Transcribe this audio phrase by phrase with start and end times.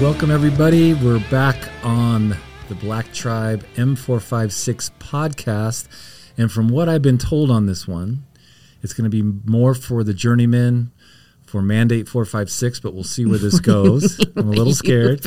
[0.00, 0.94] Welcome, everybody.
[0.94, 2.34] We're back on
[2.70, 5.88] the Black Tribe M456 podcast.
[6.38, 8.24] And from what I've been told on this one,
[8.82, 10.90] it's going to be more for the journeymen
[11.44, 14.18] for Mandate 456, but we'll see where this goes.
[14.36, 15.20] I'm a little scared.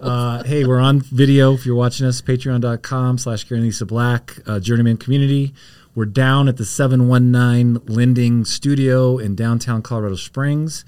[0.00, 1.52] Uh, hey, we're on video.
[1.52, 5.52] If you're watching us, patreon.com slash and Lisa Black, uh, Journeyman Community.
[5.94, 10.86] We're down at the 719 Lending Studio in downtown Colorado Springs.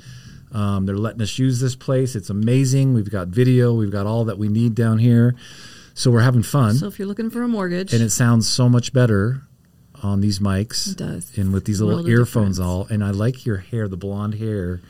[0.53, 2.17] Um, they're letting us use this place.
[2.17, 2.95] It's amazing.
[2.95, 3.75] We've got video.
[3.75, 5.35] We've got all that we need down here.
[5.95, 6.75] So we're having fun.
[6.75, 9.43] So if you're looking for a mortgage, and it sounds so much better
[10.03, 10.93] on these mics.
[10.93, 11.37] It does.
[11.37, 12.87] And with these little earphones all.
[12.89, 14.81] And I like your hair, the blonde hair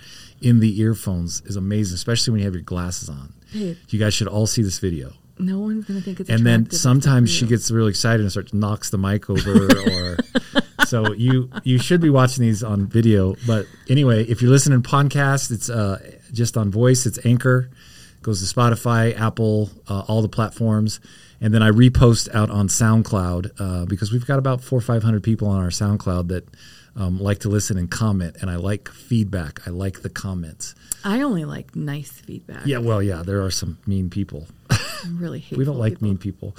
[0.40, 3.32] in the earphones is amazing, especially when you have your glasses on.
[3.52, 3.76] Babe.
[3.88, 5.12] You guys should all see this video.
[5.38, 8.90] no one's gonna think it's And then sometimes she gets really excited and starts knocks
[8.90, 9.52] the mic over
[9.90, 10.18] or
[10.88, 13.36] so you you should be watching these on video.
[13.46, 15.98] But anyway, if you're listening to podcast, it's uh,
[16.32, 17.70] just on voice, it's Anchor,
[18.22, 21.00] goes to Spotify, Apple, uh, all the platforms.
[21.40, 25.02] And then I repost out on SoundCloud uh, because we've got about four or five
[25.02, 26.48] hundred people on our SoundCloud that
[26.96, 29.66] um, like to listen and comment, and I like feedback.
[29.66, 30.74] I like the comments.
[31.04, 32.66] I only like nice feedback.
[32.66, 34.48] Yeah, well, yeah, there are some mean people.
[34.68, 34.78] I
[35.12, 35.56] really hate.
[35.58, 36.08] we don't like people.
[36.08, 36.56] mean people.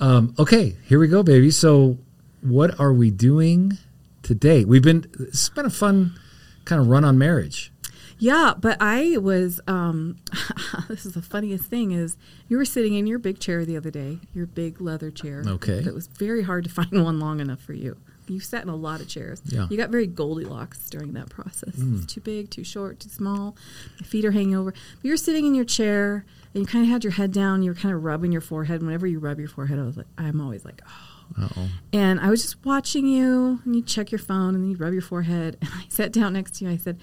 [0.00, 1.52] Um, okay, here we go, baby.
[1.52, 1.96] So,
[2.42, 3.78] what are we doing
[4.22, 4.64] today?
[4.64, 5.10] We've been.
[5.18, 6.18] It's been a fun
[6.64, 7.72] kind of run on marriage.
[8.18, 9.60] Yeah, but I was.
[9.66, 10.16] um
[10.88, 12.16] This is the funniest thing is
[12.48, 15.44] you were sitting in your big chair the other day, your big leather chair.
[15.46, 15.78] Okay.
[15.78, 17.96] It was very hard to find one long enough for you.
[18.26, 19.40] You sat in a lot of chairs.
[19.46, 19.64] Yeah.
[19.66, 19.72] Hmm.
[19.72, 21.74] You got very Goldilocks during that process.
[21.76, 23.56] It's too big, too short, too small.
[23.98, 24.72] My feet are hanging over.
[24.72, 27.62] But you're sitting in your chair and you kind of had your head down.
[27.62, 28.82] You were kind of rubbing your forehead.
[28.82, 31.17] Whenever you rub your forehead, I was like, I'm always like, oh.
[31.36, 31.68] Uh-oh.
[31.92, 34.92] And I was just watching you, and you check your phone, and then you rub
[34.92, 35.56] your forehead.
[35.60, 36.70] And I sat down next to you.
[36.70, 36.98] I said,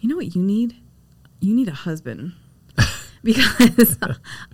[0.00, 0.76] "You know what you need?
[1.40, 2.32] You need a husband
[3.22, 3.98] because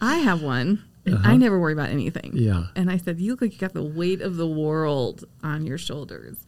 [0.00, 2.38] I have one, and I never worry about anything." Uh-huh.
[2.40, 2.62] Yeah.
[2.76, 5.78] And I said, "You look like you got the weight of the world on your
[5.78, 6.46] shoulders."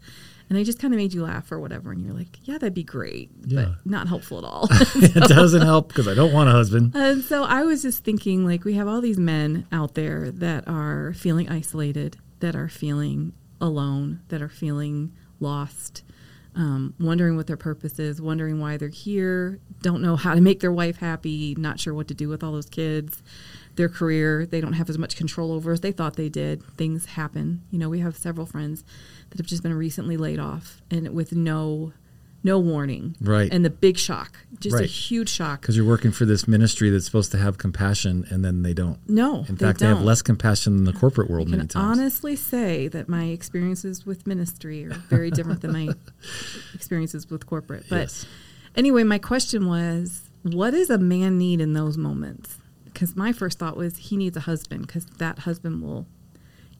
[0.48, 2.74] And I just kind of made you laugh or whatever, and you're like, "Yeah, that'd
[2.74, 3.66] be great, Yeah.
[3.66, 4.66] but not helpful at all."
[4.96, 6.92] it doesn't help because I don't want a husband.
[6.96, 10.66] And so I was just thinking, like, we have all these men out there that
[10.66, 16.02] are feeling isolated, that are feeling alone, that are feeling lost,
[16.54, 20.60] um, wondering what their purpose is, wondering why they're here, don't know how to make
[20.60, 23.22] their wife happy, not sure what to do with all those kids,
[23.76, 26.62] their career, they don't have as much control over as they thought they did.
[26.76, 27.62] Things happen.
[27.70, 28.84] You know, we have several friends
[29.30, 31.92] that have just been recently laid off and with no.
[32.42, 33.52] No warning, Right.
[33.52, 35.60] And the big shock, just a huge shock.
[35.60, 38.98] Because you're working for this ministry that's supposed to have compassion, and then they don't.
[39.08, 41.68] No, In they fact, they have less compassion than the corporate world I many can
[41.68, 41.98] times.
[41.98, 45.88] honestly say that my experiences with ministry are very different than my
[46.74, 47.84] experiences with corporate.
[47.88, 48.26] But Yes.
[48.74, 52.56] anyway, my question was, what does a man need in those moments?
[52.84, 56.06] Because my first thought was he needs a husband because that husband will,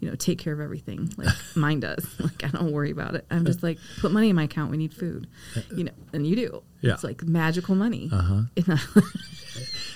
[0.01, 2.07] you know, take care of everything like mine does.
[2.21, 3.25] Like I don't worry about it.
[3.31, 4.71] I'm just like put money in my account.
[4.71, 5.27] We need food,
[5.75, 6.63] you know, and you do.
[6.81, 6.95] Yeah.
[6.95, 8.11] It's like magical money.
[8.13, 8.77] Uh-huh.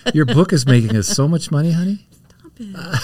[0.14, 2.06] Your book is making us so much money, honey.
[2.28, 3.00] Stop it.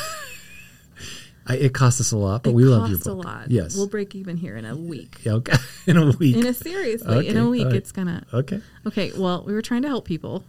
[1.46, 3.06] I, it costs us a lot, but it we love your book.
[3.06, 3.50] a lot.
[3.50, 3.76] Yes.
[3.76, 5.16] we'll break even here in a week.
[5.24, 5.56] Yeah, okay.
[5.86, 6.36] In a week.
[6.36, 7.28] In a seriously, okay.
[7.28, 7.74] in a week, right.
[7.74, 8.24] it's gonna.
[8.32, 8.60] okay.
[8.86, 10.44] Okay, well, we were trying to help people.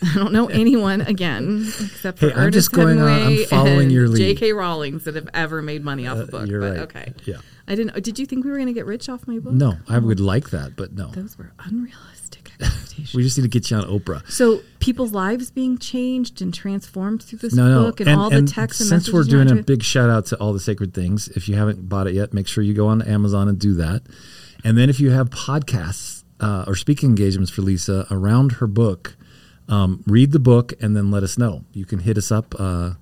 [0.04, 3.92] I don't know anyone again except for Hey, I'm just going on- I'm following and
[3.92, 4.18] your lead.
[4.18, 4.52] J.K.
[4.52, 6.48] Rowlings that have ever made money off a Uh, book.
[6.48, 6.80] you're but right.
[6.80, 7.36] okay, Yeah.
[7.66, 8.02] I didn't.
[8.02, 9.52] Did you think we were going to get rich off my book?
[9.52, 11.08] No, I would like that, but no.
[11.10, 13.12] Those were unrealistic expectations.
[13.14, 14.28] We just need to get you on Oprah.
[14.30, 17.84] so people's lives being changed and transformed through this No, no.
[17.84, 20.36] book and, all the texts and since we're doing a to- big shout out to
[20.38, 23.00] all the sacred things, if you haven't bought it yet, make sure you go on
[23.02, 24.02] Amazon and do that.
[24.64, 29.16] And then if you have podcasts uh, or speaking engagements for Lisa around her book,
[29.68, 31.64] um, read the book and then let us know.
[31.72, 32.92] You can hit us up, uh,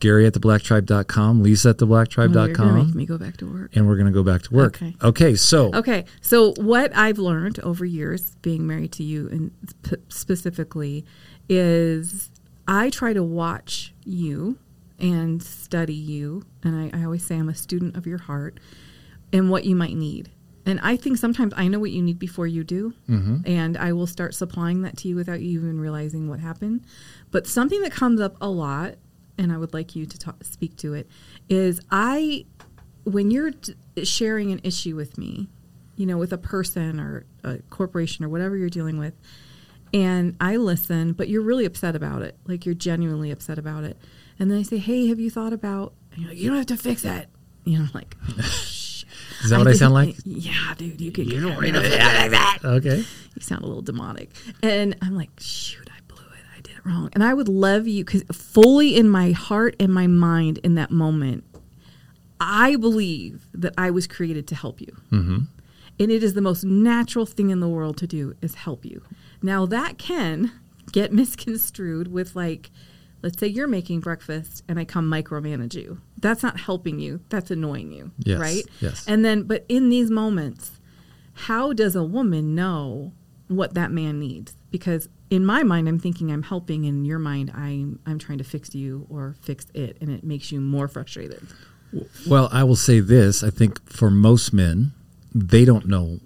[0.00, 3.70] Gary at theblacktribe.com, Lisa at Oh, you're make me go back to work.
[3.74, 4.76] and we're going to go back to work.
[4.82, 4.94] Okay.
[5.02, 9.50] Okay, so Okay, so what I've learned over years being married to you, and
[9.86, 11.04] sp- specifically,
[11.48, 12.30] is
[12.68, 14.58] I try to watch you
[14.98, 18.58] and study you, and I, I always say I'm a student of your heart
[19.32, 20.30] and what you might need.
[20.66, 23.38] And I think sometimes I know what you need before you do, mm-hmm.
[23.44, 26.84] and I will start supplying that to you without you even realizing what happened.
[27.30, 28.94] But something that comes up a lot,
[29.36, 31.08] and I would like you to talk, speak to it,
[31.48, 32.46] is I
[33.04, 33.74] when you're d-
[34.04, 35.48] sharing an issue with me,
[35.96, 39.12] you know, with a person or a corporation or whatever you're dealing with,
[39.92, 42.38] and I listen, but you're really upset about it.
[42.46, 43.98] Like you're genuinely upset about it.
[44.38, 46.66] And then I say, Hey, have you thought about, and you're like, You don't have
[46.66, 47.28] to fix it.
[47.64, 48.16] You know, like.
[49.44, 50.16] is that what I, sound like?
[50.24, 51.30] Yeah, dude, you could.
[51.30, 52.58] You don't need to fix it like that.
[52.64, 52.98] Okay.
[52.98, 54.30] You sound a little demonic.
[54.62, 56.44] And I'm like, Shoot, I blew it.
[56.56, 57.10] I didn't it wrong.
[57.12, 60.90] And I would love you because fully in my heart and my mind in that
[60.90, 61.44] moment,
[62.40, 64.96] I believe that I was created to help you.
[65.10, 65.38] Mm-hmm.
[66.00, 69.02] And it is the most natural thing in the world to do is help you.
[69.42, 70.52] Now that can
[70.92, 72.70] get misconstrued with like,
[73.24, 76.00] let's say you're making breakfast and I come micromanage you.
[76.20, 77.20] That's not helping you.
[77.30, 78.12] That's annoying you.
[78.18, 78.62] Yes, Right?
[78.80, 79.04] yes.
[79.08, 80.78] And then, but in these moments,
[81.32, 83.12] how does a woman know
[83.48, 84.54] what that man needs?
[84.70, 86.84] Because in my mind, I'm thinking I'm helping.
[86.84, 90.52] In your mind, I'm I'm trying to fix you or fix it, and it makes
[90.52, 91.42] you more frustrated.
[92.28, 94.92] Well, I will say this: I think for most men,
[95.34, 96.20] they don't know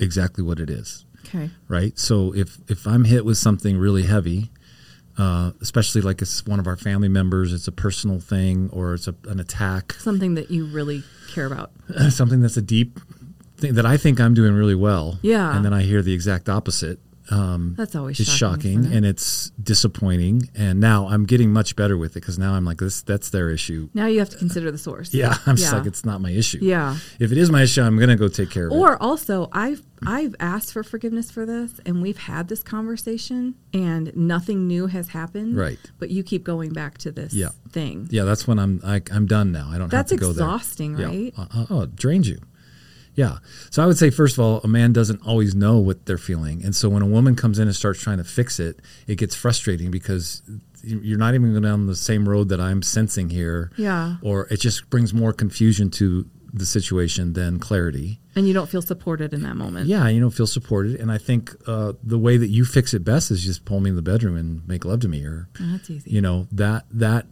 [0.00, 1.04] exactly what it is.
[1.26, 1.50] Okay.
[1.68, 1.98] right?
[1.98, 4.50] So if if I'm hit with something really heavy,
[5.18, 9.08] uh, especially like it's one of our family members, it's a personal thing or it's
[9.08, 11.72] a, an attack, Something that you really care about.
[12.10, 12.98] something that's a deep
[13.56, 15.54] thing that I think I'm doing really well, Yeah.
[15.56, 17.00] and then I hear the exact opposite.
[17.30, 20.50] Um, That's always shocking, shocking and it's disappointing.
[20.54, 23.50] And now I'm getting much better with it because now I'm like, this that's their
[23.50, 23.88] issue.
[23.94, 25.12] Now you have to consider the source.
[25.14, 26.58] Yeah, I'm just like, it's not my issue.
[26.62, 26.96] Yeah.
[27.18, 28.76] If it is my issue, I'm gonna go take care of it.
[28.76, 34.16] Or also, I've I've asked for forgiveness for this, and we've had this conversation, and
[34.16, 35.56] nothing new has happened.
[35.56, 35.78] Right.
[35.98, 37.50] But you keep going back to this Yeah.
[37.70, 38.06] thing.
[38.10, 39.68] Yeah, that's when I'm I, I'm done now.
[39.70, 41.08] I don't That's have to go exhausting, there.
[41.08, 41.34] right?
[41.36, 41.44] Yeah.
[41.52, 42.38] Uh, oh, it drains you.
[43.18, 43.38] Yeah.
[43.70, 46.62] So I would say first of all, a man doesn't always know what they're feeling,
[46.64, 49.34] and so when a woman comes in and starts trying to fix it, it gets
[49.34, 50.42] frustrating because
[50.84, 53.72] you- you're not even going down the same road that I'm sensing here.
[53.76, 54.16] Yeah.
[54.22, 58.20] Or it just brings more confusion to the situation than clarity.
[58.34, 59.86] And you don't feel supported in that moment.
[59.88, 63.04] Yeah, you don't feel supported, and I think uh, the way that you fix it
[63.04, 65.72] best is just pull me in the bedroom and make love to me, or Oh,
[65.72, 66.10] that's easy.
[66.10, 67.26] you know that that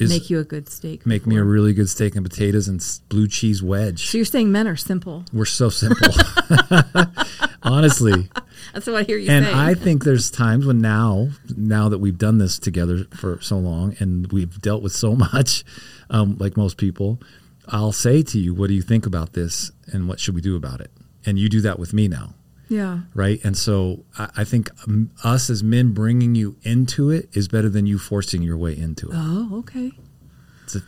[0.00, 1.06] is Make you a good steak.
[1.06, 4.06] make me a really good steak and potatoes and blue cheese wedge.
[4.08, 5.24] So you're saying men are simple.
[5.32, 6.12] We're so simple,
[7.62, 8.28] honestly.
[8.74, 9.52] That's what I hear you And say.
[9.54, 13.94] I think there's times when now, now that we've done this together for so long
[14.00, 15.64] and we've dealt with so much,
[16.10, 17.20] um, like most people,
[17.68, 19.70] I'll say to you, "What do you think about this?
[19.92, 20.90] And what should we do about it?"
[21.26, 22.34] And you do that with me now,
[22.68, 23.00] yeah.
[23.14, 23.38] right?
[23.44, 27.68] And so I, I think um, us as men bringing you into it is better
[27.68, 29.90] than you forcing your way into it, Oh, okay.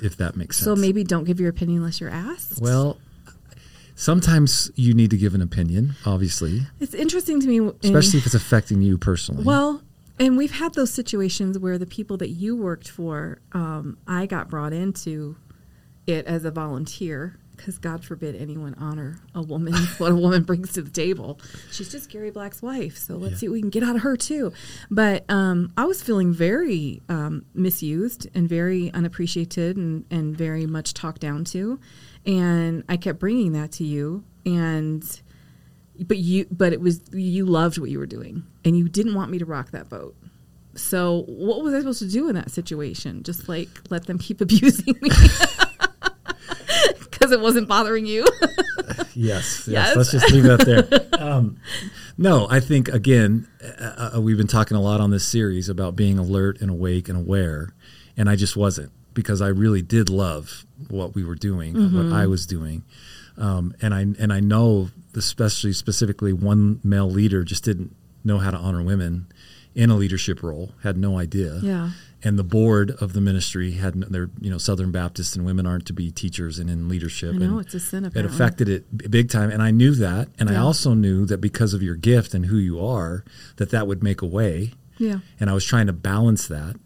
[0.01, 0.65] if that makes sense.
[0.65, 2.61] So maybe don't give your opinion unless you're asked.
[2.63, 2.99] Well,
[3.97, 8.27] sometimes you need to give an opinion, obviously, it's interesting to me, in- especially if
[8.27, 9.45] it's affecting you personally.
[9.45, 9.83] Well,
[10.19, 14.49] and we've had those situations where the people that you worked for, um, I got
[14.49, 15.37] brought into
[16.07, 20.73] it as a volunteer because God forbid anyone honor a woman, what a woman brings
[20.73, 21.39] to the table.
[21.71, 23.39] She's just Gary Black's wife, so let's Yeah.
[23.39, 24.53] see what we can get out of her too.
[24.91, 30.95] But um, I was feeling very um, misused and very unappreciated and, and very much
[30.95, 31.79] talked down to,
[32.25, 35.21] and I kept bringing that to you and
[35.99, 39.31] but you but it was you loved what you were doing and you didn't want
[39.31, 40.17] me to rock that boat
[40.75, 44.41] so what was i supposed to do in that situation just like let them keep
[44.47, 45.11] abusing me
[47.31, 48.27] because it wasn't bothering you
[49.15, 49.97] yes, yes, Yes.
[49.97, 51.09] Let's just leave that there.
[51.23, 51.59] um,
[52.19, 53.49] no, I think again,
[53.81, 57.09] uh, uh, we've been talking a lot on this series about being alert and awake
[57.09, 57.73] and aware,
[58.17, 62.27] and I just wasn't because I really did love what we were doing, what I
[62.27, 62.85] was doing,
[63.37, 67.95] um, and I and I know, especially specifically, one male leader just didn't
[68.25, 69.27] know how to honor women
[69.75, 71.61] in a leadership role, had no idea.
[71.63, 71.91] Yeah.
[72.23, 75.87] And the board of the ministry had they're you know Southern Baptists and women aren't
[75.87, 77.35] to be teachers and in leadership.
[77.35, 80.29] I know, and it's a sin, It affected it big time, and I knew that,
[80.39, 83.25] and I also knew that because of your gift and who you are,
[83.57, 84.73] that that would make a way.
[84.99, 85.21] yeah.
[85.41, 86.77] And I was trying to balance that,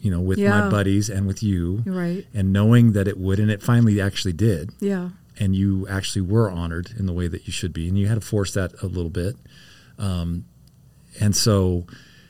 [0.00, 0.50] you know, with Yeah.
[0.60, 2.26] my buddies and with you, right.
[2.34, 4.70] and knowing that it would, and it finally actually did.
[4.80, 5.10] Yeah.
[5.38, 8.16] And you actually were honored in the way that you should be, and you had
[8.16, 9.36] to force that a little bit.
[9.98, 10.44] Um,
[11.20, 11.86] and so,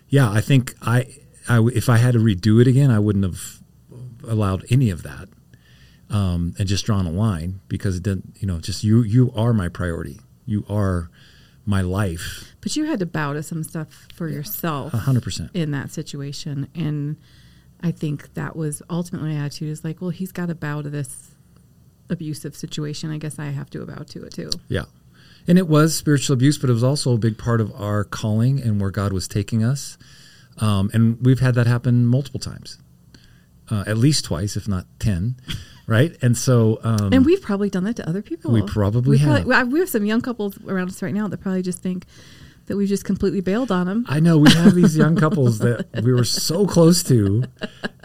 [0.08, 1.08] yeah, I think I,
[1.48, 3.58] I, if I had to redo it again, I wouldn't have
[4.26, 5.28] allowed any of that,
[6.10, 9.52] um, and just drawn a line because it didn't, you know, just you, you are
[9.52, 10.20] my priority.
[10.46, 11.10] You are
[11.66, 15.50] my life, but you had to bow to some stuff for yourself a hundred percent.
[15.54, 17.16] in that situation and
[17.82, 20.90] i think that was ultimately my attitude is like well he's got to bow to
[20.90, 21.30] this
[22.10, 24.84] abusive situation i guess i have to bow to it too Yeah.
[25.46, 28.60] And it was spiritual abuse, but it was also a big part of our calling
[28.62, 29.98] and where God was taking us.
[30.58, 32.78] Um, and we've had that happen multiple times,
[33.70, 35.36] uh, at least twice, if not 10.
[35.86, 36.16] Right.
[36.22, 38.50] And so, um, And we've probably done that to other people.
[38.50, 39.44] We probably have.
[39.44, 42.06] we we have some young couples around us right now that probably just think
[42.66, 44.06] that we've just completely bailed on them.
[44.08, 47.44] I know we have these young couples that we were so close to,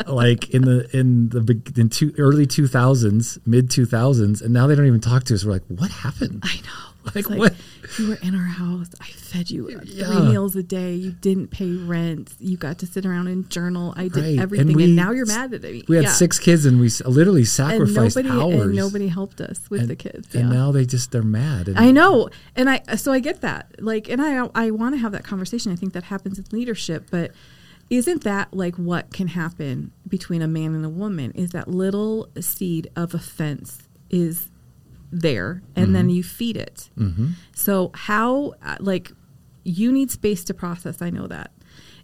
[0.06, 4.68] like in the in the in two, early two thousands, mid two thousands, and now
[4.68, 5.46] they don't even talk to us.
[5.46, 6.42] We're like, what happened?
[6.44, 6.90] I know.
[7.16, 7.56] Like, like what?
[7.98, 8.88] you were in our house.
[9.02, 10.20] I fed you three Yeah.
[10.30, 10.96] meals a day.
[10.96, 12.34] You didn't pay rent.
[12.40, 13.94] You got to sit around and journal.
[13.98, 14.40] I did Right.
[14.40, 15.84] Everything, and, we- now you're mad at me.
[15.88, 16.12] We had Yeah.
[16.12, 18.62] six kids and we literally and sacrificed nobody hours.
[18.68, 20.34] and nobody helped us with And- the kids.
[20.36, 20.56] And yeah.
[20.56, 21.68] now they just they're mad.
[21.68, 23.76] And I know, and I so I get that.
[23.80, 25.72] Like, and I I want to have that conversation.
[25.72, 27.32] I think that happens in leadership, but
[27.90, 31.32] isn't that like what can happen between a man and a woman?
[31.32, 33.80] Is that little seed of offense
[34.12, 34.49] is
[35.12, 36.90] there, and then you feed it.
[36.98, 37.32] Mhm.
[37.56, 39.12] So how uh, like
[39.64, 41.02] you need space to process.
[41.02, 41.52] I know that,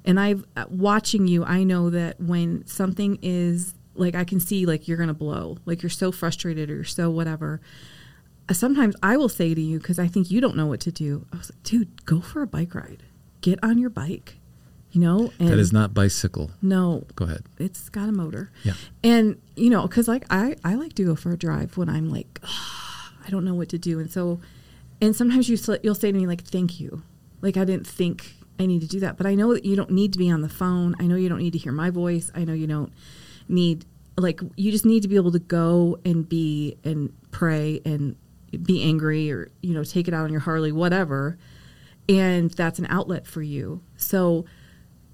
[0.04, 1.44] and I've uh, watching you.
[1.44, 5.82] I know that when something is like I can see like you're gonna blow, like
[5.84, 7.62] you're so frustrated or you're so whatever.
[8.50, 10.92] Uh, Sometimes I will say to you because I think you don't know what to
[10.92, 11.26] do.
[11.34, 13.04] I was like, dude, go for a bike ride.
[13.42, 14.38] Get on your bike.
[14.92, 16.52] You know, and that is not bicycle.
[16.62, 17.44] no, Go ahead.
[17.58, 18.50] it's got a motor.
[18.64, 18.74] Yeah.
[19.04, 22.10] And you know, because like I I like to go for a drive when I'm
[22.10, 22.40] like
[23.26, 24.40] I don't know what to do, and so
[25.02, 27.04] and sometimes you you'll say to me like thank you,
[27.42, 29.92] like I didn't think I need to do that, but I know that you don't
[29.92, 30.96] need to be on the phone.
[31.00, 32.32] I know you don't need to hear my voice.
[32.34, 32.94] I know you don't
[33.48, 33.86] need
[34.18, 38.16] like you just need to be able to go and be and pray and
[38.64, 41.38] be angry or you know take it out on your Harley whatever
[42.08, 43.82] and that's an outlet for you.
[43.98, 44.46] So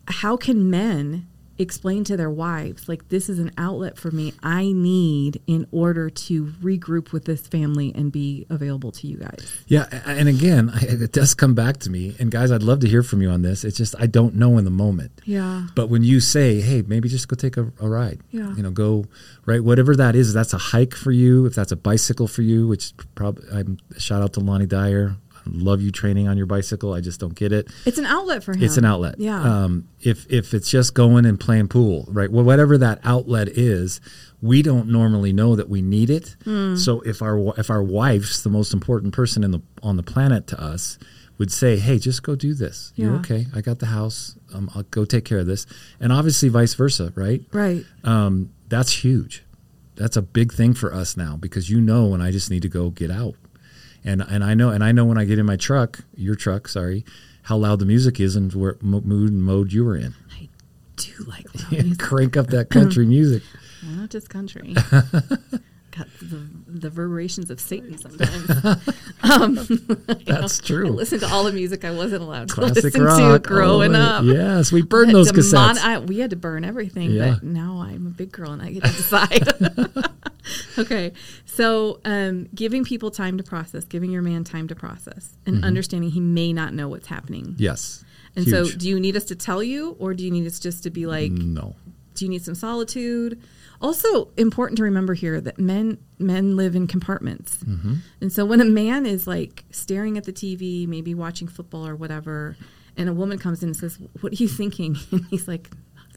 [0.07, 1.27] how can men
[1.61, 6.09] explain to their wives like this is an outlet for me I need in order
[6.09, 9.63] to regroup with this family and be available to you guys.
[9.67, 12.15] Yeah, and again, it does come back to me.
[12.19, 13.63] And guys, I'd love to hear from you on this.
[13.63, 15.11] It's just I don't know in the moment.
[15.25, 15.67] Yeah.
[15.75, 18.53] But when you say, "Hey, maybe just go take a, a ride," Yeah.
[18.55, 19.05] you know, go
[19.45, 20.29] right, whatever that is.
[20.29, 23.77] If that's a hike for you, if that's a bicycle for you, which probably I'm
[23.97, 25.15] shout out to Lonnie Dyer.
[25.45, 26.93] Love you training on your bicycle.
[26.93, 27.67] I just don't get it.
[27.85, 28.63] It's an outlet for him.
[28.63, 29.15] It's an outlet.
[29.19, 29.41] Yeah.
[29.41, 32.31] Um, if if it's just going and playing pool, right?
[32.31, 34.01] Well, whatever that outlet is,
[34.41, 36.35] we don't normally know that we need it.
[36.43, 36.75] Hmm.
[36.75, 40.47] So if our if our wife's the most important person in the on the planet
[40.47, 40.97] to us,
[41.37, 42.93] would say, "Hey, just go do this.
[42.95, 43.47] You're okay.
[43.53, 44.37] I got the house.
[44.53, 45.65] Um, I'll go take care of this."
[45.99, 47.41] And obviously, vice versa, right?
[47.51, 47.83] right.
[48.03, 49.43] Um, that's huge.
[49.95, 52.69] That's a big thing for us now because you know when I just need to
[52.69, 53.35] go get out,
[54.03, 56.67] and and I know and I know when I get in my truck, your truck,
[56.67, 57.05] sorry,
[57.43, 60.13] how loud the music is and what mo- mood and mode you were in.
[60.37, 60.49] I
[60.95, 61.99] do like loud music.
[61.99, 63.43] Crank up that country music.
[63.83, 64.73] Well, not just country.
[65.97, 68.49] Got the, the reverberations of Satan sometimes.
[69.23, 69.55] um,
[70.25, 70.87] That's I true.
[70.87, 73.43] listened to all the music I wasn't allowed to Classic listen rock.
[73.43, 74.23] to growing up.
[74.23, 75.51] Yes, we burned those to cassettes.
[75.53, 77.31] mon- I, we had to burn everything, Yeah.
[77.33, 79.49] but now I'm a big girl and I get to decide.
[80.77, 81.13] okay,
[81.45, 86.09] so um, giving people time to process, giving your man time to process, and understanding
[86.11, 87.55] he may not know what's happening.
[87.57, 88.03] yes.
[88.33, 90.83] And so, do you need us to tell you, or do you need us just
[90.83, 91.75] to be like, no.
[92.15, 93.41] do you need some solitude?
[93.81, 97.95] Also, important to remember here that men men live in compartments, Mm-hmm.
[98.21, 101.95] and so when a man is like staring at the TV, maybe watching football or
[101.95, 102.55] whatever,
[102.95, 105.69] and a woman comes in and says, "What are you thinking?" and he's like,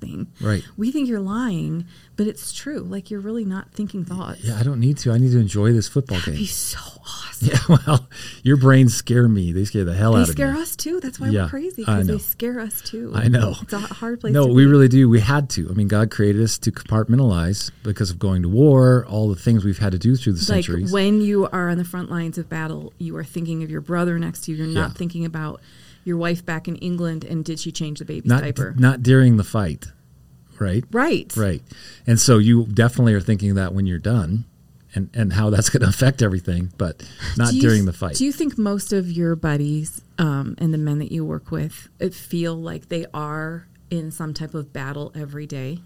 [0.04, 0.62] "Nothing." Right.
[0.76, 2.80] We think you're lying, but it's true.
[2.80, 4.42] Like you're really not thinking thoughts.
[4.44, 5.12] Yeah, I don't need to.
[5.12, 6.42] I need to enjoy this football That'd game.
[6.42, 7.24] be so awesome.
[7.44, 8.08] Yeah, well,
[8.42, 9.52] your brains scare me.
[9.52, 10.34] They scare the hell They out of me.
[10.44, 11.00] They scare us too.
[11.00, 13.12] That's why Yeah, we're crazy because they scare us too.
[13.14, 13.54] I know.
[13.60, 14.32] It's a hard place.
[14.32, 14.66] No, we be.
[14.70, 15.10] really do.
[15.10, 15.68] We had to.
[15.68, 19.62] I mean, God created us to compartmentalize because of going to war, all the things
[19.64, 20.90] we've had to do through the like centuries.
[20.92, 24.18] when you are on the front lines of battle, you are thinking of your brother
[24.18, 24.56] next to you.
[24.58, 24.94] You're not Yeah.
[24.94, 25.60] thinking about
[26.04, 28.74] your wife back in England and did she change the baby's not diaper?
[28.78, 29.86] not during the fight,
[30.60, 30.84] right?
[30.92, 31.32] right.
[31.36, 31.62] Right.
[32.06, 34.44] And so you definitely are thinking that when you're done
[34.94, 37.02] and, and how that's going to affect everything, but
[37.36, 38.16] not you- during the fight.
[38.16, 41.88] Do you think most of your buddies um, and the men that you work with
[42.12, 45.78] feel like they are in some type of battle every day?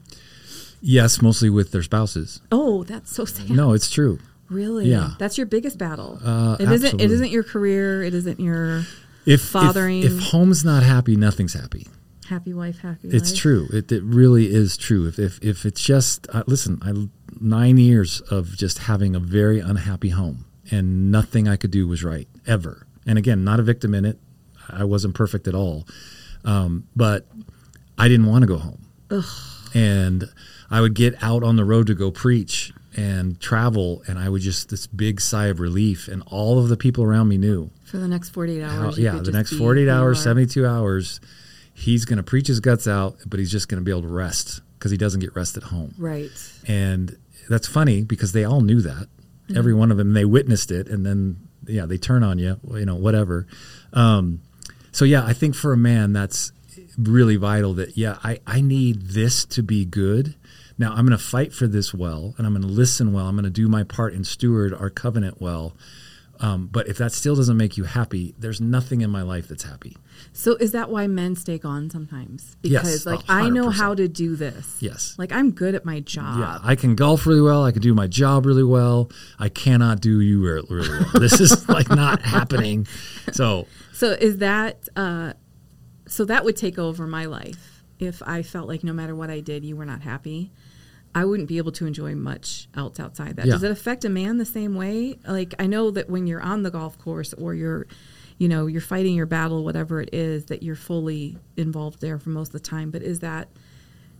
[0.81, 2.41] yes, mostly with their spouses.
[2.53, 3.51] Oh, that's so sad.
[3.51, 4.21] No, it's true.
[4.49, 4.87] Really?
[4.87, 5.11] Yeah.
[5.19, 6.19] That's your biggest battle.
[6.25, 6.71] Uh, it isn't.
[6.71, 7.15] It absolutely.
[7.15, 8.03] isn't your career.
[8.05, 8.85] It isn't your
[9.27, 11.87] If, Fathering- if if home's not happy, nothing's happy.
[12.29, 13.41] Happy wife, happy It's life.
[13.41, 13.69] true.
[13.73, 15.07] It, it really is true.
[15.09, 16.93] If if, if it's just uh, listen, I
[17.41, 22.03] nine years of just having a very unhappy home, and nothing I could do was
[22.05, 22.87] right ever.
[23.07, 24.19] And again, not a victim in it.
[24.69, 25.87] I wasn't perfect at all,
[26.45, 27.27] um, but
[27.97, 28.85] I didn't want to go home.
[29.75, 30.25] And
[30.71, 34.43] I would get out on the road to go preach and travel, and I would
[34.43, 37.99] just this big sigh of relief, and all of the people around me knew For
[37.99, 38.97] the next 48 hours.
[38.97, 41.21] how, yeah, the next 48 hours, 72 hours,
[41.79, 44.09] he's going to preach his guts out, but he's just going to be able to
[44.09, 45.95] rest because he doesn't get rest at home.
[45.99, 46.31] Right.
[46.67, 47.17] And
[47.49, 49.09] that's funny because they all knew that.
[49.57, 52.85] Every one of them, they witnessed it, and then, yeah, they turn on you, you
[52.85, 53.47] know, whatever.
[53.95, 54.43] Um,
[54.93, 56.53] so, yeah, I think for a man, that's
[56.99, 60.35] really vital that, yeah, I, I need this to be good.
[60.77, 63.27] Now, I'm going to fight for this well, and I'm going to listen well.
[63.27, 65.73] I'm going to do my part and steward our covenant well
[66.41, 69.65] Um, but if that still doesn't make you happy, there's nothing in my life that's
[69.65, 69.97] happy.
[70.39, 72.57] So is that why men stay gone sometimes?
[72.63, 74.77] Yes, Because a like I know how to do this.
[74.79, 75.17] Yes.
[75.19, 76.39] Like I'm good at my job.
[76.39, 77.65] Yeah, I can golf really well.
[77.65, 79.11] I can do my job really well.
[79.41, 81.11] I cannot do you really well.
[81.15, 82.87] this is like not happening.
[83.33, 85.33] So So is that uh
[86.07, 89.41] so that would take over my life if I felt like no matter what I
[89.41, 90.53] did you were not happy.
[91.17, 93.47] I wouldn't be able to enjoy much else outside that.
[93.47, 93.55] Yeah.
[93.55, 95.19] Does it affect a man the same way?
[95.27, 97.89] Like I know that when you're on the golf course or you're
[98.39, 102.31] you know, you're fighting your battle whatever it is that you're fully involved there for
[102.31, 103.49] most of the time, but is that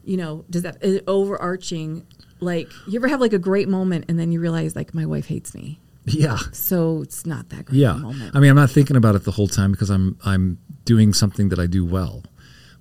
[0.05, 2.07] you know, does that overarching
[2.41, 5.27] like you ever have like a great moment and then you realize like my wife
[5.27, 5.81] hates me.
[6.07, 7.93] yeah, So it's not that great yeah.
[7.95, 8.35] moment.
[8.35, 11.51] I mean, I'm not thinking about it the whole time because I'm I'm doing something
[11.51, 12.23] that I do well.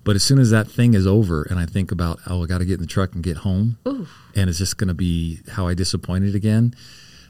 [0.04, 2.58] But as soon as that thing is over, and I think about, oh, I got
[2.58, 4.08] to get in the truck and get home, Oof.
[4.34, 6.72] and it's just going to be how I disappointed again.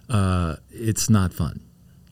[0.08, 1.60] Uh, it's not fun,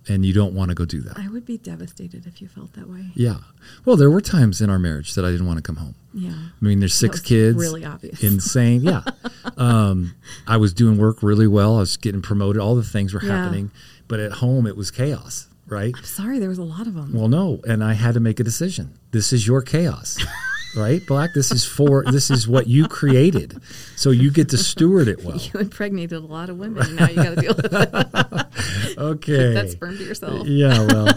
[0.08, 1.18] and you don't want to go do that.
[1.18, 3.06] I would be devastated if you felt that way.
[3.14, 3.38] Yeah.
[3.84, 5.94] Well, there were times in our marriage that I didn't want to come home.
[6.14, 6.30] Yeah.
[6.30, 7.56] I mean, there's six kids.
[7.58, 8.22] really obvious.
[8.22, 8.82] Insane.
[8.82, 9.02] Yeah.
[9.56, 10.14] um,
[10.46, 11.76] I was doing work really well.
[11.76, 12.60] I was getting promoted.
[12.62, 13.44] All the things were Yeah.
[13.44, 13.70] happening.
[14.08, 15.94] But at home, it was chaos, right?
[16.04, 17.12] Sorry, there was a lot of them.
[17.12, 17.60] Well, no.
[17.66, 18.98] And I had to make a decision.
[19.10, 20.16] This is your chaos,
[20.76, 21.04] right?
[21.06, 23.58] Black, this is for, this is what you created.
[23.96, 25.36] So you get to steward it well.
[25.54, 26.96] you impregnated a lot of women.
[26.96, 28.46] Now you got to deal with that.
[28.98, 29.52] Okay.
[29.52, 30.46] that sperm to yourself.
[30.46, 30.86] Yeah.
[30.86, 31.08] Well,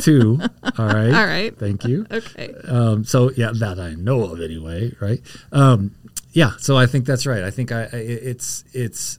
[0.00, 0.38] two.
[0.78, 1.12] All right.
[1.14, 1.56] All right.
[1.58, 2.06] Thank you.
[2.10, 2.52] Okay.
[2.68, 5.20] Um, so yeah, that I know of anyway, right?
[5.50, 5.94] Um,
[6.32, 7.42] yeah, so I think that's right.
[7.42, 9.18] I think I, I it's it's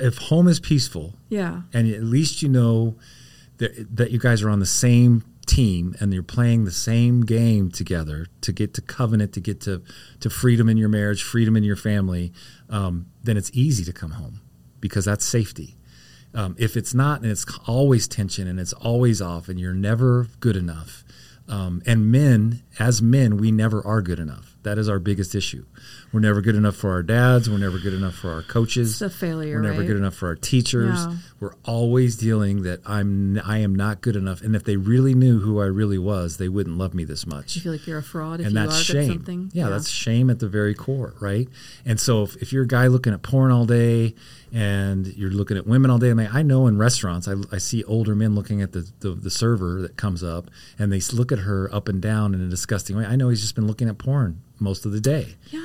[0.00, 1.62] if home is peaceful Yeah.
[1.72, 2.96] and at least you know
[3.58, 7.70] that that you guys are on the same team and you're playing the same game
[7.70, 9.82] together to get to covenant to get to
[10.20, 12.32] to freedom in your marriage, freedom in your family,
[12.68, 14.40] um, then it's easy to come home
[14.80, 15.76] because that's safety.
[16.34, 20.28] Um, if it's not and it's always tension and it's always off and you're never
[20.40, 21.04] good enough,
[21.48, 24.56] um, and men, as men, we never are good enough.
[24.62, 25.66] That is our biggest issue.
[26.12, 27.48] We're never good enough for our dads.
[27.48, 29.00] We're never good enough for our coaches.
[29.00, 29.86] It's a failure, We're never right?
[29.86, 30.98] good enough for our teachers.
[30.98, 31.16] Yeah.
[31.40, 34.42] We're always dealing that I'm I am not good enough.
[34.42, 37.56] And if they really knew who I really was, they wouldn't love me this much
[37.56, 39.08] you feel like you're a fraud if and you that's shame.
[39.08, 39.50] something?
[39.52, 41.48] Yeah, that's shame at the very core, right?
[41.84, 44.14] And so if, if you're a guy looking at porn all day
[44.52, 47.82] and you're looking at women all day, I, I know in restaurants, I, I see
[47.84, 51.40] older men looking at the, the, the server that comes up and they look at
[51.40, 53.04] her up and down in a disgusting way.
[53.04, 55.34] I know he's just been looking at porn most of the day.
[55.50, 55.60] Yeah.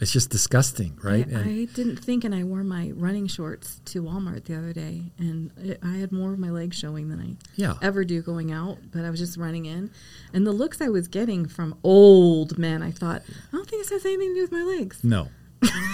[0.00, 1.26] It's just disgusting, right?
[1.26, 4.72] I, And- I didn't think, and I wore my running shorts to Walmart the other
[4.72, 7.74] day, and it, I had more of my legs showing than I yeah.
[7.82, 8.78] ever do going out.
[8.92, 9.90] But I was just running in,
[10.32, 13.90] and the looks I was getting from old men, I thought, I don't think this
[13.90, 15.02] has anything to do with my legs.
[15.04, 15.28] No.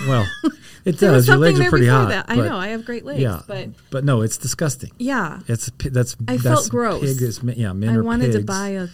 [0.09, 0.27] Well,
[0.85, 1.29] it does.
[1.29, 2.09] Your legs are pretty hot.
[2.09, 2.27] that.
[2.29, 4.91] I know I have great legs, Yeah, but but no, it's disgusting.
[4.99, 7.01] yeah, It's that's I that's felt gross.
[7.03, 8.89] Pig is, yeah, men I are wanted to buy a,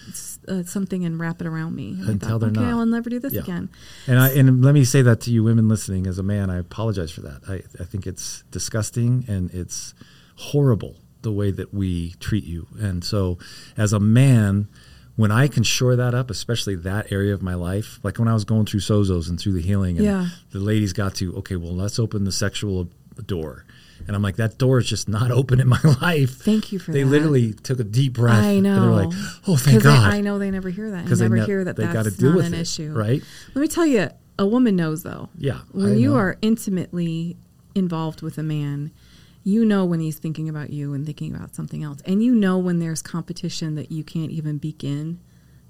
[0.48, 1.90] uh, something and wrap it around me.
[1.92, 2.78] And Until thought, they're okay, not.
[2.80, 3.42] I'll never do this Yeah.
[3.42, 3.68] again.
[4.06, 6.56] And I and let me say that to you women listening as a man, I
[6.58, 7.40] apologize for that.
[7.48, 9.94] I, I think it's disgusting and it's
[10.36, 12.66] horrible the way that we treat you.
[12.78, 13.38] And so
[13.76, 14.68] as a man,
[15.16, 18.35] when I can shore that up, especially that area of my life, like when I
[18.35, 20.29] was going through Sozos and through the healing and Yeah.
[20.52, 22.88] the ladies got to, okay, well let's open the sexual
[23.26, 23.64] door.
[24.07, 26.37] And I'm like, that door is just not open in my life.
[26.37, 27.09] Thank you for they that.
[27.09, 28.44] They literally took a deep breath.
[28.44, 28.74] I know.
[28.74, 30.12] And they're like, oh, thank 'Cause they- God.
[30.14, 31.05] I know they never hear that.
[31.07, 32.92] I 'Cause they never ne- hear that they that's deal not with an it, issue.
[32.92, 33.22] right?
[33.55, 35.31] Let me tell you, a woman knows though.
[35.38, 36.16] Yeah, When I you know.
[36.16, 37.37] are intimately
[37.74, 38.90] involved with a man,
[39.46, 42.00] you know when he's thinking about you and thinking about something else.
[42.04, 45.20] And you know when there's competition that you can't even begin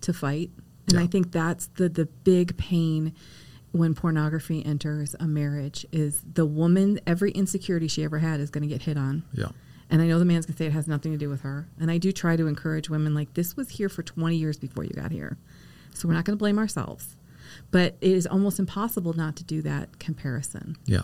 [0.00, 0.50] to fight.
[0.88, 1.02] And Yeah.
[1.02, 3.12] I think that's the the big pain
[3.72, 8.62] when pornography enters a marriage is the woman every insecurity she ever had is going
[8.62, 9.24] to get hit on.
[9.34, 9.48] Yeah.
[9.90, 11.68] And I know the man's gonna say it has nothing to do with her.
[11.78, 14.84] And I do try to encourage women like this was here for 20 years before
[14.84, 15.36] you got here.
[15.92, 17.16] So we're not gonna blame ourselves.
[17.70, 20.76] But it is almost impossible not to do that comparison.
[20.86, 21.02] Yeah.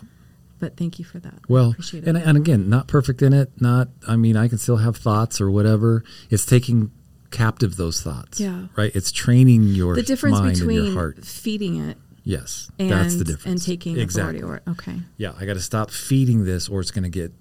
[0.63, 1.39] But thank you for that.
[1.49, 1.93] Well, it.
[2.05, 3.51] and, and again, not perfect in it.
[3.59, 6.03] Not, I mean, I can still have thoughts or whatever.
[6.29, 6.91] It's taking
[7.31, 8.39] captive those thoughts.
[8.39, 8.67] Yeah.
[8.77, 8.95] Right.
[8.95, 11.25] It's training your the difference between your heart.
[11.25, 13.45] feeding it Yes, and that's the difference.
[13.45, 14.39] and taking exactly.
[14.39, 14.63] authority over it.
[14.71, 15.01] Okay.
[15.17, 17.33] Yeah, I got to stop feeding this, or it's going to get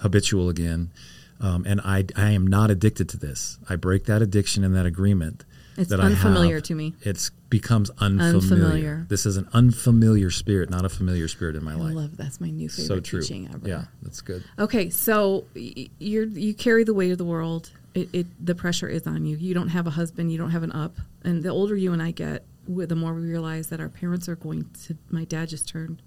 [0.00, 0.92] habitual again.
[1.40, 3.58] Um, and I, I am not addicted to this.
[3.68, 5.44] I break that addiction and that agreement.
[5.76, 6.94] It's that I unfamiliar to me.
[7.00, 8.34] It's becomes unfamiliar.
[8.34, 9.06] Unfamiliar.
[9.10, 11.94] This is an unfamiliar spirit, not a familiar spirit in my I life.
[11.94, 13.20] love that's my new favorite so true.
[13.20, 13.68] teaching ever.
[13.68, 14.42] Yeah, that's good.
[14.58, 17.70] Okay, so you're you carry the weight of the world.
[17.94, 19.36] It, it the pressure is on you.
[19.36, 20.32] You don't have a husband.
[20.32, 20.96] You don't have an up.
[21.24, 24.36] And the older you and I get, the more we realize that our parents are
[24.36, 24.96] going to.
[25.10, 26.00] My dad just turned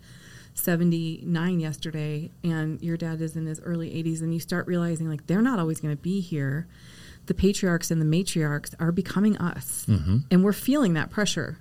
[0.56, 5.28] 79 yesterday and your dad is in his early 80s and you start realizing like
[5.28, 6.68] they're not always going to be here
[7.28, 9.86] the patriarchs and the matriarchs are becoming us.
[10.32, 11.58] And we're feeling that pressure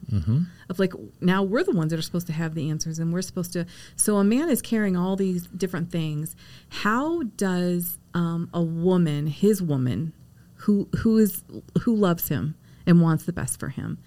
[0.69, 3.23] of like now we're the ones that are supposed to have the answers and we're
[3.23, 6.35] supposed to so a man is carrying all these different things.
[6.69, 10.13] How does um, a woman his woman
[10.57, 11.43] who who is
[11.83, 12.55] who loves him
[12.87, 13.99] and wants the best for him?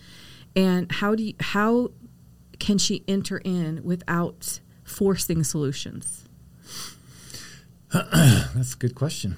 [0.55, 1.91] And how do you, how
[2.59, 6.25] can she enter in without forcing solutions?
[7.93, 9.37] That's a good question.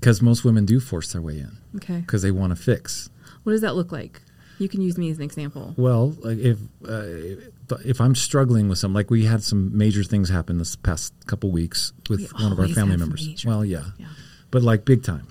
[0.00, 3.10] Because most women do force their way in okay because they want to fix.
[3.42, 4.20] what does that look like
[4.58, 6.58] you can use me as an example Well, like if
[6.88, 11.12] uh, if I'm struggling with some, like we had some major things happen this past
[11.26, 13.26] couple weeks with We one of our family members.
[13.26, 14.06] major- Well, yeah, yeah
[14.50, 15.26] but like big time,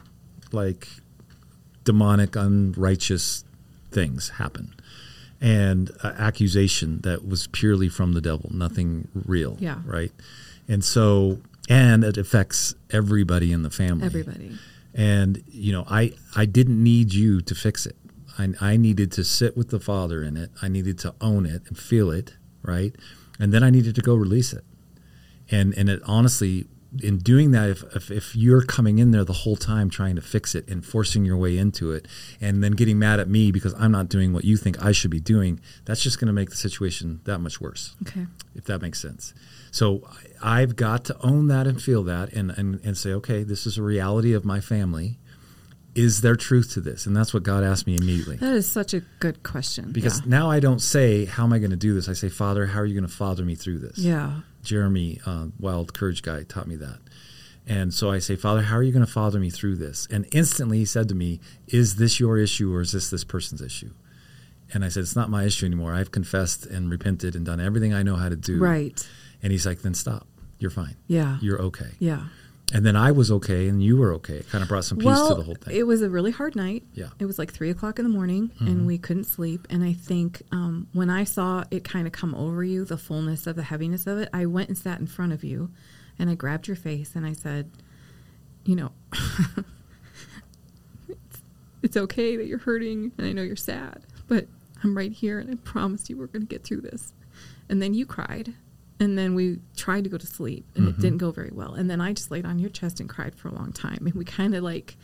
[0.52, 0.88] like
[1.84, 3.44] demonic, unrighteous
[3.92, 4.74] things happen,
[5.42, 9.58] and uh, accusation that was purely from the devil, nothing real.
[9.60, 9.80] Yeah.
[9.86, 10.12] right.
[10.70, 14.06] And so, and it affects everybody in the family.
[14.06, 14.58] everybody.
[14.94, 17.96] And you know i i didn't need you to fix it.
[18.40, 20.52] I, I needed to sit with the father in it.
[20.62, 22.36] I needed to own it and feel it
[22.68, 22.96] right?
[23.40, 24.64] And then i needed to go release it.
[25.50, 26.68] And and it honestly
[27.04, 30.22] in doing that if, if if you're coming in there the whole time trying to
[30.22, 32.08] fix it and forcing your way into it
[32.40, 35.12] and then getting mad at me because i'm not doing what you think i should
[35.12, 37.96] be doing that's just going to make the situation that much worse.
[38.04, 38.26] Okay.
[38.56, 39.34] If that makes sense.
[39.72, 40.08] So
[40.42, 43.78] I've got to own that and feel that and, and, and say, okay, this is
[43.78, 45.20] a reality of my family.
[45.96, 47.08] Is there truth to this?
[47.08, 48.36] And that's what God asked me immediately.
[48.38, 50.28] that is such a good question Because yeah.
[50.28, 52.08] now I don't say, how am I going to do this?
[52.08, 53.98] I say, Father, how are you going to father me through this?
[53.98, 57.00] yeah Jeremy, uh, Wild Courage Guy, taught me that.
[57.66, 60.08] And so I say, Father, how are you going to father me through this?
[60.12, 63.62] And instantly he said to me, Is this your issue or is this this person's
[63.62, 63.92] issue?
[64.74, 65.94] And I said, It's not my issue anymore.
[65.94, 68.60] I've confessed and repented and done everything I know how to do.
[68.60, 69.08] right
[69.44, 70.28] And he's like, Then stop.
[70.60, 70.96] You're fine.
[71.08, 71.92] yeah You're okay.
[72.00, 72.24] yeah
[72.74, 74.38] And then I was okay and you were okay.
[74.38, 75.76] It kind of brought some peace well, to the whole thing.
[75.76, 76.84] it was a really hard night.
[76.94, 77.06] Yeah.
[77.06, 77.24] Mm-hmm.
[77.24, 79.68] It was like three o'clock in the morning, and we couldn't sleep.
[79.70, 83.46] And I think um, when I saw it kind of come over you, the fullness
[83.48, 85.70] of the heaviness of it, I went and sat in front of you,
[86.20, 87.70] and I grabbed your face and I said,
[88.66, 88.92] "You know,
[91.08, 91.42] it's,
[91.84, 94.48] it's okay that you're hurting, and I know you're sad, but
[94.84, 97.14] I'm right here, and I promised you we're going to get through this."
[97.70, 98.54] And then you cried.
[99.00, 101.00] And then we tried to go to sleep, and Mm-hmm.
[101.00, 101.74] it didn't go very well.
[101.76, 104.00] And then I just laid on your chest and cried for a long time.
[104.06, 104.98] And we kind of like,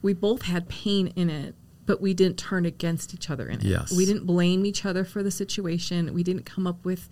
[0.00, 1.54] we both had pain in it,
[1.86, 3.64] but we didn't turn against each other in it.
[3.66, 3.92] Yes.
[3.94, 6.12] We didn't blame each other for the situation.
[6.14, 7.10] We didn't come up with,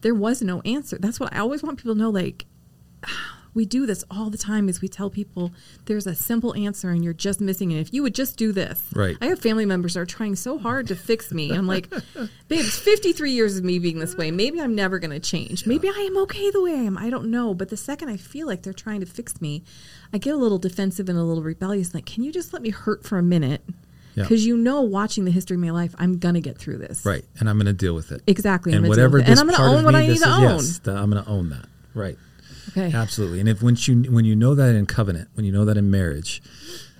[0.00, 0.96] there was no answer.
[0.98, 2.08] That's what I always want people to know.
[2.10, 2.46] Like,
[3.54, 5.52] we do this all the time is we tell people
[5.86, 7.78] there's a simple answer and you're just missing it.
[7.78, 8.82] If you would just do this.
[8.94, 9.16] Right.
[9.20, 11.52] I have family members that are trying so hard to fix me.
[11.52, 14.30] I'm like, babe, it's 53 years of me being this way.
[14.30, 15.66] Maybe I'm never going to change.
[15.66, 16.98] Maybe I am okay the way I am.
[16.98, 17.54] I don't know.
[17.54, 19.62] But the second I feel like they're trying to fix me,
[20.12, 21.94] I get a little defensive and a little rebellious.
[21.94, 23.62] Like, can you just let me hurt for a minute?
[24.16, 24.22] Yeah.
[24.24, 27.04] Because you know, watching the history of my life, I'm going to get through this.
[27.04, 27.24] right.
[27.40, 28.22] And I'm going to deal with it.
[28.26, 28.72] Exactly.
[28.72, 29.30] I'm And deal whatever with it.
[29.30, 30.42] And this I'm going to own what me I need to is- own.
[30.42, 31.66] Yes, I'm going to own that.
[31.94, 32.16] Right.
[32.70, 32.92] Okay.
[32.96, 33.40] Absolutely.
[33.40, 35.90] And if once you when you know that in covenant, when you know that in
[35.90, 36.42] marriage,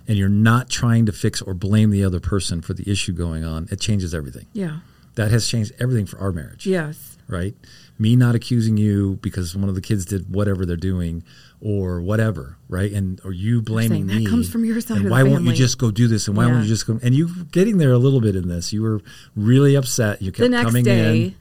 [0.06, 3.44] and you're not trying to fix or blame the other person for the issue going
[3.44, 4.46] on, it changes everything.
[4.52, 4.78] Yeah.
[5.14, 6.66] That has changed everything for our marriage.
[6.66, 7.16] Yes.
[7.28, 7.54] Right?
[7.98, 11.22] Me not accusing you because one of the kids did whatever they're doing
[11.60, 12.92] or whatever, right?
[12.92, 15.44] And or you blaming saying, "That comes from your side And of the why won't
[15.44, 16.26] you just go do this?
[16.28, 16.52] And why Yeah.
[16.52, 16.98] won't you just go?
[17.02, 18.72] And you getting there a little bit in this.
[18.72, 19.00] You were
[19.36, 20.20] really upset.
[20.20, 21.34] You kept the next coming day in.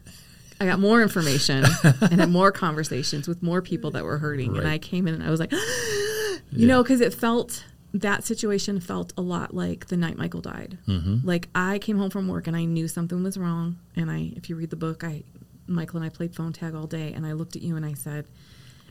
[0.64, 4.68] I got more information and had more conversations with more people that were hurting and
[4.68, 6.68] i came in and i was like you Yeah.
[6.68, 11.18] know because it felt that situation felt a lot like the night michael died Mm-hmm.
[11.28, 14.50] like i came home from work and i knew something was wrong and i if
[14.50, 15.24] you read the book i
[15.68, 17.94] michael and i played phone tag all day and i looked at you and i
[17.94, 18.26] said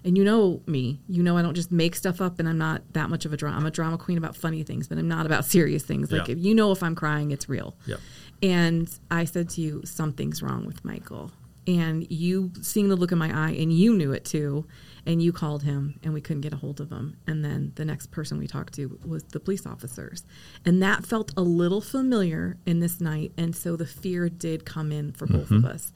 [0.04, 2.80] and you know me you know i don't just make stuff up and i'm not
[2.92, 5.26] that much of a drama i'm a drama queen about funny things but i'm not
[5.26, 6.32] about serious things like Yeah.
[6.34, 8.00] if you know if i'm crying it's real Yep.
[8.42, 11.30] and I said to you, something's wrong with Michael.
[11.66, 14.66] And you seeing the look in my eye, and you knew it too.
[15.04, 17.16] And you called him, and we couldn't get a hold of him.
[17.26, 20.24] And then the next person we talked to was the police officers.
[20.64, 23.32] And that felt a little familiar in this night.
[23.36, 25.92] And so the fear did come in for both of us.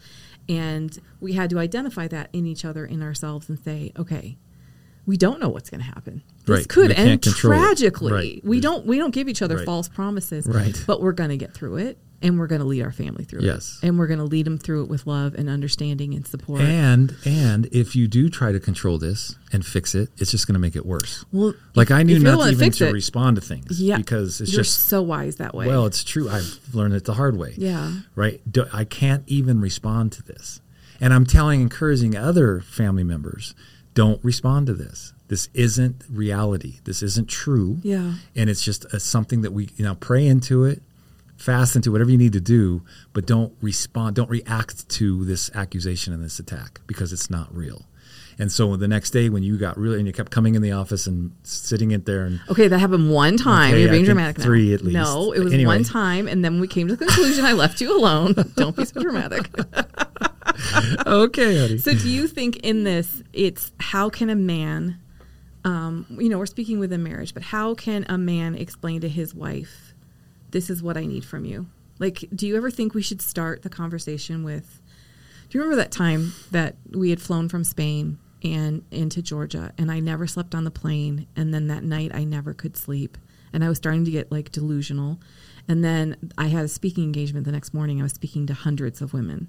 [0.48, 4.38] And we had to identify that in each other, in ourselves, and say, okay,
[5.04, 6.22] we don't know what's going to happen.
[6.44, 6.68] This Right.
[6.68, 8.12] could end tragically.
[8.12, 8.44] Right.
[8.44, 9.64] We don't we don't give each other Right.
[9.66, 10.46] false promises.
[10.48, 10.80] Right.
[10.84, 13.40] But we're going to get through it and we're going to lead our family through
[13.42, 13.52] Yes.
[13.52, 13.54] it.
[13.54, 13.78] Yes.
[13.82, 16.60] And we're going to lead them through it with love and understanding and support.
[16.62, 20.54] And and if you do try to control this and fix it, it's just going
[20.54, 21.24] to make it worse.
[21.32, 23.80] well, Like if- I knew not even to it, respond to things.
[23.80, 25.66] Yeah, because it's you're just so wise that way.
[25.66, 26.28] well, it's true.
[26.30, 27.54] I've learned it the hard way.
[27.56, 28.40] yeah, Right.
[28.50, 30.60] Do, I can't even respond to this.
[31.00, 33.54] And I'm telling, encouraging other family members,
[33.92, 35.12] don't respond to this.
[35.28, 36.80] This isn't reality.
[36.84, 37.78] This isn't true.
[37.82, 38.14] Yeah.
[38.34, 40.82] And it's just a, something that we, you know, pray into it,
[41.36, 46.12] fast into whatever you need to do, but don't respond, don't react to this accusation
[46.12, 47.84] and this attack because it's not real.
[48.38, 50.72] And so the next day when you got really, and you kept coming in the
[50.72, 53.72] office and sitting in there and Okay, that happened one time.
[53.72, 54.44] Okay, You're being dramatic now.
[54.44, 54.92] three at least.
[54.94, 55.74] No, it was Anyway.
[55.76, 57.46] one time, and then we came to the conclusion.
[57.46, 58.34] I left you alone.
[58.56, 59.48] Don't be so dramatic.
[61.06, 61.78] okay, honey.
[61.78, 64.98] So, do you think in this, it's how can a man,
[65.64, 69.34] um, you know, we're speaking within marriage, but how can a man explain to his
[69.34, 69.85] wife,
[70.50, 71.66] this is what I need from you?
[71.98, 74.80] Like, do you ever think we should start the conversation with,
[75.48, 79.90] do you remember that time that we had flown from Spain and into Georgia and
[79.90, 81.26] I never slept on the plane?
[81.36, 83.16] And then that night I never could sleep
[83.52, 85.18] and I was starting to get like delusional.
[85.68, 88.00] And then I had a speaking engagement the next morning.
[88.00, 89.48] I was speaking to hundreds of women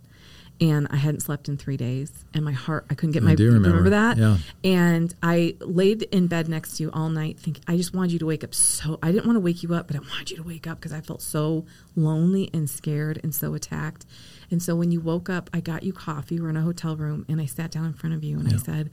[0.59, 3.35] and I hadn't slept in three days, and my heart I couldn't get I my.
[3.35, 3.89] do remember.
[3.89, 4.17] that?
[4.17, 4.37] Yeah.
[4.63, 8.19] And I laid in bed next to you all night, thinking I just wanted you
[8.19, 8.53] to wake up.
[8.55, 10.79] So I didn't want to wake you up, but I wanted you to wake up
[10.79, 11.65] because I felt so
[11.95, 14.05] lonely and scared and so attacked.
[14.49, 16.39] And so when you woke up, I got you coffee.
[16.39, 18.57] We're in a hotel room, and I sat down in front of you and I
[18.57, 18.89] said,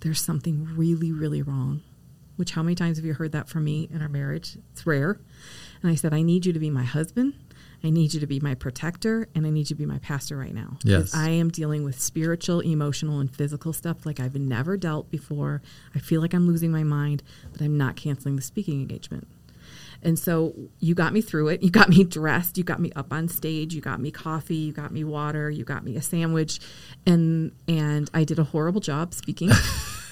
[0.00, 1.82] "There's something really, really wrong."
[2.36, 4.56] Which how many times have you heard that from me in our marriage?
[4.72, 5.18] It's rare.
[5.82, 7.34] And I said, I need you to be my husband.
[7.84, 10.36] I need you to be my protector and I need you to be my pastor
[10.36, 10.78] right now.
[10.82, 11.14] Yes.
[11.14, 15.62] I am dealing with spiritual, emotional, and physical stuff like I've never dealt before.
[15.94, 19.28] I feel like I'm losing my mind, but I'm not canceling the speaking engagement.
[20.02, 21.62] And so you got me through it.
[21.62, 22.58] You got me dressed.
[22.58, 23.74] You got me up on stage.
[23.74, 24.56] You got me coffee.
[24.56, 25.50] You got me water.
[25.50, 26.60] You got me a sandwich,
[27.06, 29.50] and and I did a horrible job speaking.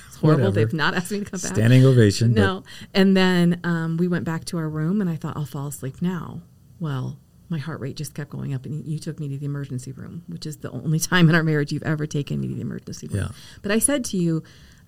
[0.08, 0.44] It's horrible.
[0.44, 0.54] Whatever.
[0.54, 1.52] They've not asked me to come back.
[1.52, 2.32] Standing ovation.
[2.32, 2.64] No.
[2.94, 6.00] And then um, we went back to our room, and I thought, I'll fall asleep
[6.00, 6.40] now.
[6.80, 7.18] Well,
[7.48, 10.24] my heart rate just kept going up, and you took me to the emergency room,
[10.26, 13.06] which is the only time in our marriage you've ever taken me to the emergency
[13.08, 13.24] room.
[13.24, 13.28] Yeah.
[13.62, 14.42] But I said to you,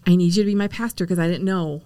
[0.06, 1.82] I need you to be my pastor because I didn't know.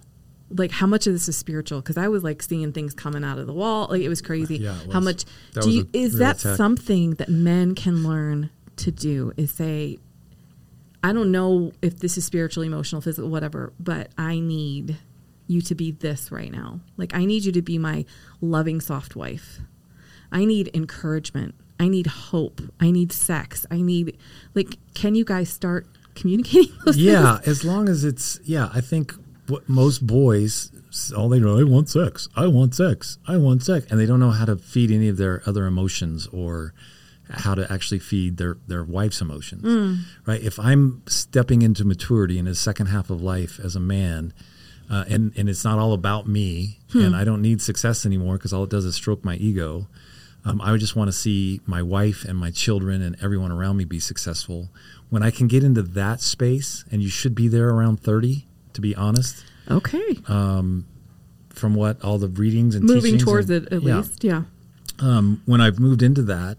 [0.49, 1.81] Like how much of this is spiritual?
[1.81, 3.87] Because I was like seeing things coming out of the wall.
[3.89, 4.57] Like it was crazy.
[4.57, 5.89] Yeah, it How much That do you?
[5.93, 6.57] Is that attack.
[6.57, 9.33] something that men can learn to do?
[9.35, 9.97] Is say,
[11.03, 14.97] I don't know if this is spiritual, emotional, physical, whatever, but I need
[15.47, 16.79] you to be this right now.
[16.97, 18.05] Like, I need you to be my
[18.39, 19.59] loving, soft wife.
[20.33, 21.55] I need encouragement.
[21.79, 22.61] I need hope.
[22.79, 23.65] I need sex.
[23.71, 24.17] I need,
[24.53, 27.47] like, can you guys start communicating those yeah, things?
[27.47, 29.13] as long as it's yeah, I think
[29.47, 30.71] what most boys
[31.15, 32.29] all they know I want sex.
[32.35, 33.17] I want sex.
[33.27, 36.27] I want sex and they don't know how to feed any of their other emotions
[36.27, 36.73] or
[37.29, 39.63] how to actually feed their their wife's emotions.
[40.25, 40.41] Right?
[40.41, 44.33] If I'm stepping into maturity in the second half of life as a man
[44.89, 48.53] uh, and and it's not all about me and I don't need success anymore because
[48.53, 49.87] all it does is stroke my ego.
[50.45, 53.77] Um, I would just want to see my wife and my children and everyone around
[53.77, 54.69] me be successful.
[55.09, 58.81] When I can get into that space, and you should be there around 30, to
[58.81, 60.17] be honest, Okay.
[60.27, 60.85] Um,
[61.49, 63.97] from what all the readings and Moving towards and- it, at yeah.
[63.97, 64.23] least.
[64.23, 64.43] Yeah.
[64.99, 66.57] Um, when I've moved into that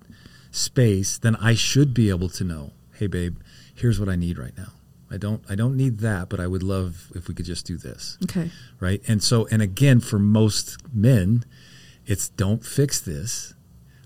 [0.51, 3.37] space, then I should be able to know, hey, babe,
[3.75, 4.69] here's what I need right now.
[5.11, 7.77] I don't, I don't need that, but I would love if we could just do
[7.77, 8.17] this.
[8.25, 8.51] Okay.
[8.81, 9.03] right?
[9.07, 11.45] And so, and again, for most men,
[12.07, 13.54] it's don't fix this.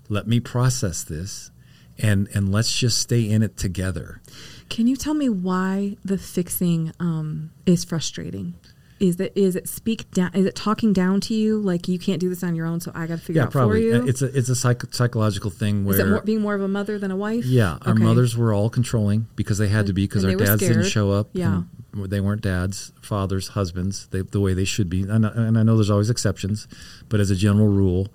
[0.09, 1.51] Let me process this,
[1.97, 4.21] and and let's just stay in it together.
[4.69, 8.55] Can you tell me why the fixing um, is frustrating?
[8.99, 10.31] Is it is it speak down?
[10.33, 12.81] Is it talking down to you like you can't do this on your own?
[12.81, 13.89] So I got to figure Yeah, out probably.
[13.91, 14.07] for you.
[14.07, 16.67] It's a it's a psych- psychological thing where is it more, being more of a
[16.67, 17.45] mother than a wife?
[17.45, 18.03] yeah, our Okay.
[18.03, 21.29] mothers were all controlling because they had to be because our dads didn't show up.
[21.33, 21.63] Yeah.
[21.93, 25.01] and they weren't dads, fathers, husbands, they, the way they should be.
[25.03, 26.67] And, I- and I know there's always exceptions,
[27.07, 28.09] but as a general rule,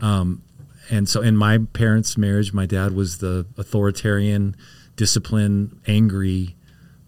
[0.00, 0.42] um,
[0.90, 4.56] and so in my parents' marriage, my dad was the authoritarian,
[4.96, 6.56] disciplined, angry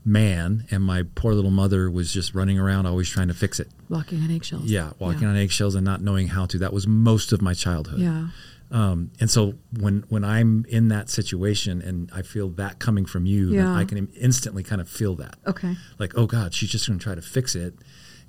[0.05, 3.69] man, and my poor little mother was just running around, always trying to fix it.
[3.89, 4.65] walking on eggshells.
[4.65, 6.59] Yeah, walking on eggshells and not knowing how to.
[6.59, 8.01] That was most of my childhood.
[8.01, 8.29] Yeah.
[8.71, 13.25] Um, and so when when I'm in that situation and I feel that coming from
[13.25, 13.75] you, then Yeah.
[13.75, 15.37] I can instantly kind of feel that.
[15.47, 15.75] Okay.
[15.99, 17.75] Like, oh God, she's just going to try to fix it,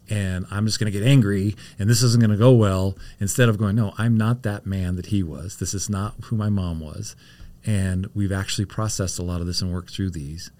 [0.10, 2.98] and I'm just going to get angry, and this isn't going to go well.
[3.20, 5.58] Instead of going, no, I'm not that man that he was.
[5.58, 7.16] This is not who my mom was,
[7.66, 10.52] and we've actually processed a lot of this and worked through these.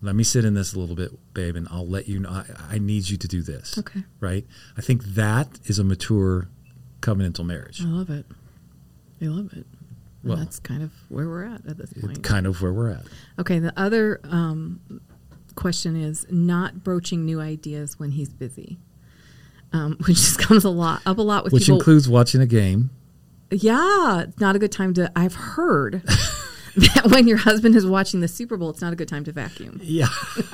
[0.00, 2.30] Let me sit in this a little bit, babe, and I'll let you know.
[2.30, 3.78] I, I need you to do this.
[3.78, 4.02] Okay.
[4.18, 4.44] Right.
[4.76, 6.48] I think that is a mature
[7.00, 7.80] covenantal marriage.
[7.82, 8.26] I love it.
[9.20, 9.66] I love it.
[10.22, 12.22] And Well, that's kind of where we're at at this point.
[12.24, 13.04] Kind of where we're at.
[13.38, 13.60] Okay.
[13.60, 14.80] The other um,
[15.54, 18.78] question is not broaching new ideas when he's busy,
[19.72, 21.56] um, which just comes a lot up a lot with people.
[21.56, 21.78] Which people.
[21.78, 22.90] includes watching a game.
[23.50, 25.12] Yeah, it's not a good time to.
[25.14, 26.02] I've heard
[26.76, 29.32] that when your husband is watching the Super Bowl, it's not a good time to
[29.32, 29.80] vacuum.
[29.82, 30.08] Yeah.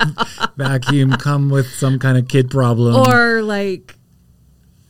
[0.56, 2.96] Vacuum come with some kind of kid problem.
[2.96, 3.94] Or like,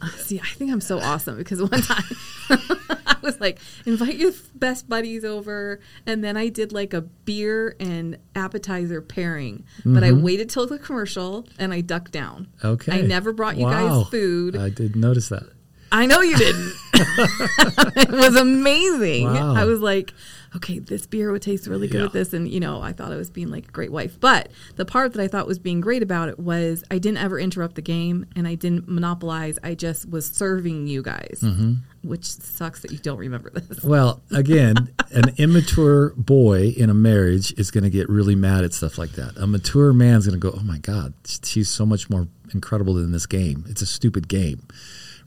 [0.01, 2.05] Uh, see, I think I'm so awesome because one time
[2.51, 7.75] I was like, invite your best buddies over, and then I did like a beer
[7.81, 9.65] and appetizer pairing.
[9.85, 10.23] But I mm-hmm.
[10.23, 12.49] waited till the commercial and I ducked down.
[12.65, 12.99] okay.
[12.99, 14.03] I never brought you Wow.
[14.03, 14.57] guys food.
[14.57, 15.45] I didn't notice that.
[15.91, 16.73] I know you didn't.
[16.95, 19.25] it was amazing.
[19.25, 19.55] Wow.
[19.55, 20.13] I was like,
[20.59, 22.03] okay, this beer would taste really good Yeah.
[22.05, 22.33] with this.
[22.33, 24.19] And, you know, I thought I was being like a great wife.
[24.21, 27.39] But the part that I thought was being great about it was I didn't ever
[27.39, 29.59] interrupt the game and I didn't monopolize.
[29.63, 31.75] I just was serving you guys, Mm-hmm.
[32.03, 33.83] which sucks that you don't remember this.
[33.83, 38.73] Well, again, an immature boy in a marriage is going to get really mad at
[38.75, 39.37] stuff like that.
[39.37, 43.13] A mature man's going to go, "Oh my God, she's so much more incredible than
[43.13, 43.65] this game.
[43.69, 44.63] It's a stupid game."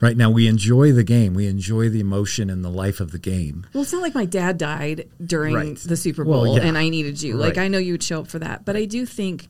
[0.02, 1.32] Right now, we enjoy the game.
[1.32, 3.64] We enjoy the emotion and the life of the game.
[3.72, 5.76] Well, it's not like my dad died during Right.
[5.76, 6.64] the Super Well, Bowl yeah.
[6.64, 7.36] and I needed you.
[7.36, 8.64] Like, I know you would show up for that.
[8.64, 9.46] But I do think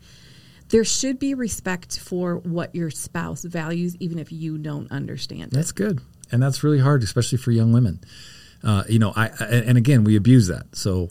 [0.69, 5.51] there should be respect for what your spouse values, even if you don't understand it.
[5.53, 8.01] That's good, and that's really hard, especially for young women.
[8.63, 10.77] Uh, you know, I I- and again, we abuse that.
[10.77, 11.09] So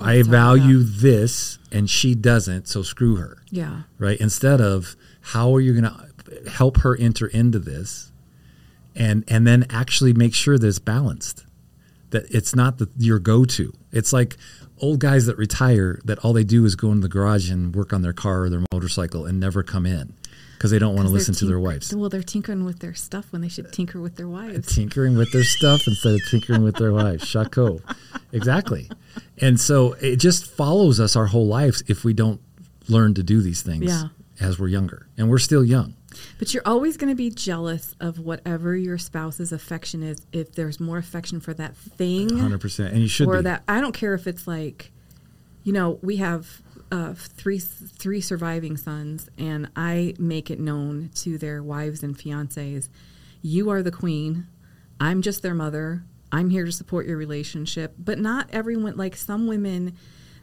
[0.00, 2.68] I value this, and she doesn't.
[2.68, 3.38] So screw her.
[3.50, 3.82] Yeah.
[3.98, 4.20] right?
[4.20, 4.94] Instead of
[5.32, 8.12] how are you going to help her enter into this,
[8.96, 11.44] and and then actually make sure that it's balanced,
[12.10, 13.72] that it's not the, your go to.
[13.92, 14.36] It's like
[14.78, 17.92] old guys that retire that all they do is go into the garage and work
[17.92, 20.12] on their car or their motorcycle and never come in
[20.56, 21.94] because they don't want to listen to their wives.
[21.94, 24.74] Well, they're tinkering with their stuff when they should tinker with their wives.
[24.74, 27.26] tinkering with their stuff instead of tinkering with their wives.
[27.28, 27.80] Chaco.
[28.32, 28.90] Exactly.
[29.40, 32.40] And so it just follows us our whole lives if we don't
[32.88, 34.04] learn to do these things Yeah.
[34.40, 35.06] as we're younger.
[35.18, 35.94] And we're still young.
[36.38, 40.18] But you're always going to be jealous of whatever your spouse's affection is.
[40.32, 42.92] If there's more affection for that thing, 100%.
[42.92, 43.42] And you should or be.
[43.42, 44.92] that I don't care if it's like,
[45.64, 51.38] you know, we have uh, three three surviving sons, and I make it known to
[51.38, 52.88] their wives and fiancés,
[53.42, 54.46] you are the queen.
[55.00, 56.04] I'm just their mother.
[56.32, 57.94] I'm here to support your relationship.
[57.98, 58.96] But not everyone.
[58.96, 59.96] Like some women,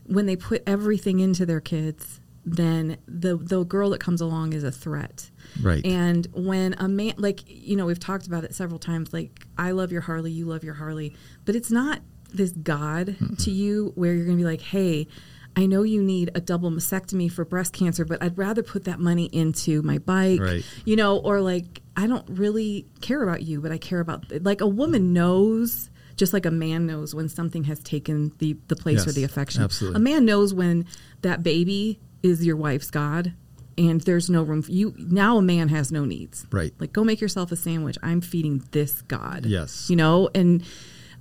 [0.06, 4.64] when they put everything into their kids, then the the girl that comes along is
[4.64, 5.30] a threat.
[5.62, 5.86] Right.
[5.86, 9.72] And when a man, like, you know, we've talked about it several times, like, I
[9.72, 12.02] love your Harley, you love your Harley, but it's not
[12.34, 15.08] this God to you where you're going to be like, hey,
[15.56, 19.00] I know you need a double mastectomy for breast cancer, but I'd rather put that
[19.00, 20.66] money into my bike, Right.
[20.84, 24.62] you know, or like, I don't really care about you, but I care about, like,
[24.62, 25.90] a woman knows.
[26.16, 29.64] Just like a man knows when something has taken the, the place or the affection.
[29.64, 29.98] absolutely.
[29.98, 30.86] A man knows when
[31.24, 33.34] that baby is your wife's God
[33.78, 34.94] and there's no room for you.
[34.98, 36.46] Now a man has no needs.
[36.52, 36.74] Right.
[36.80, 37.98] Like, go make yourself a sandwich.
[38.04, 39.46] I'm feeding this God.
[39.46, 39.90] Yes.
[39.90, 40.64] You know, and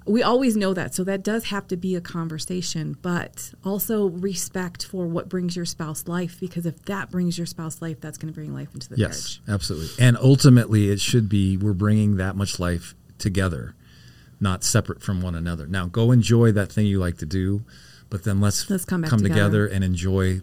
[0.06, 0.94] we always know that.
[0.94, 5.64] So that does have to be a conversation, but also respect for what brings your
[5.64, 8.88] spouse life because if that brings your spouse life, that's going to bring life into
[8.88, 9.54] the Yes, marriage.
[9.60, 10.04] absolutely.
[10.04, 13.74] And ultimately, it should be we're bringing that much life together,
[14.40, 15.66] not separate from one another.
[15.66, 17.62] Now, go enjoy that thing you like to do,
[18.10, 19.28] but then let's, Let's come back together.
[19.28, 19.66] together.
[19.66, 20.40] and enjoy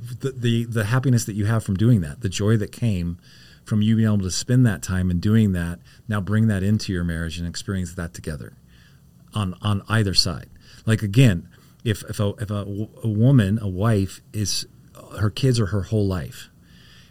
[0.00, 3.18] the, the the happiness that you have from doing that, the joy that came
[3.64, 5.78] from you being able to spend that time and doing that.
[6.08, 8.54] Now, bring that into your marriage and experience that together
[9.34, 10.48] on on either side.
[10.86, 11.48] Like again,
[11.84, 14.66] if if a if a, woman, a wife is
[15.18, 16.50] her kids are her whole life,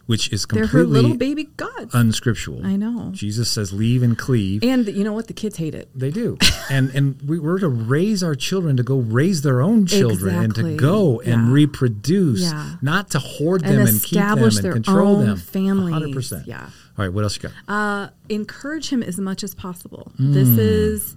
[0.10, 1.94] which is They're completely her little baby gods.
[1.94, 2.66] unscriptural.
[2.66, 3.12] I know.
[3.14, 5.28] Jesus says, "Leave and cleave." and you know what?
[5.28, 5.88] The kids hate it.
[5.94, 6.38] they do,
[6.70, 10.56] and and we were to raise our children to go raise their own children and
[10.56, 12.76] to go and reproduce, Yeah.
[12.82, 15.38] not to hoard And them and keep them establish and their control own them.
[15.38, 15.94] families.
[15.94, 16.48] hundred percent.
[16.48, 16.64] Yeah.
[16.98, 17.54] All right, what else you got?
[17.74, 20.12] uh, encourage him as much as possible.
[20.20, 21.16] This is,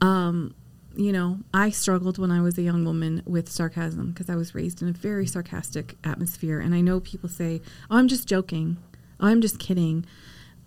[0.00, 0.54] um,
[0.96, 4.54] you know, I struggled when I was a young woman with sarcasm because I was
[4.54, 6.60] raised in a very sarcastic atmosphere.
[6.60, 8.76] And I know people say, oh, I'm just joking.
[9.20, 10.04] Oh, I'm just kidding.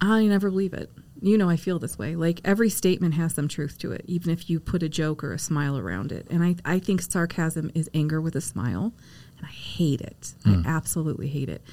[0.01, 0.91] I never believe it.
[1.21, 2.15] You know, I feel this way.
[2.15, 5.33] Like every statement has some truth to it, even if you put a joke or
[5.33, 6.27] a smile around it.
[6.29, 8.93] And I, I think sarcasm is anger with a smile.
[9.37, 10.33] And I hate it.
[10.45, 10.61] I hmm.
[10.65, 11.63] absolutely hate it.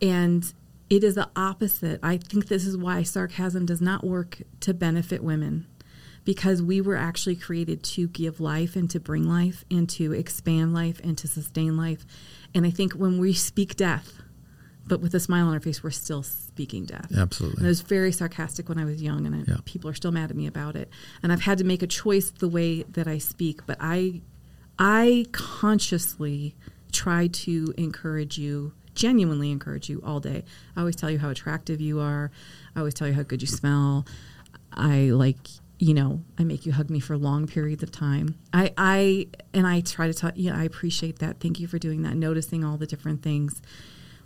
[0.00, 0.52] And
[0.90, 2.00] it is the opposite.
[2.02, 5.66] I think this is why sarcasm does not work to benefit women
[6.24, 10.72] because we were actually created to give life and to bring life and to expand
[10.74, 12.06] life and to sustain life.
[12.54, 14.20] And I think when we speak death,
[14.86, 17.10] but with a smile on our face, we're still speaking death.
[17.16, 17.58] Absolutely.
[17.58, 19.56] And I was very sarcastic when I was young, and I, Yeah.
[19.64, 20.88] people are still mad at me about it.
[21.22, 24.20] And I've had to make a choice the way that I speak, but I,
[24.78, 26.54] I consciously
[26.92, 30.44] try to encourage you, genuinely encourage you all day.
[30.76, 32.30] I always tell you how attractive you are.
[32.76, 34.06] I always tell you how good you smell.
[34.72, 35.38] I like
[35.78, 38.36] you know, I make you hug me for long periods of time.
[38.52, 41.40] I, I, and I try to talk, yeah, I appreciate that.
[41.40, 43.60] Thank you for doing that, noticing all the different things.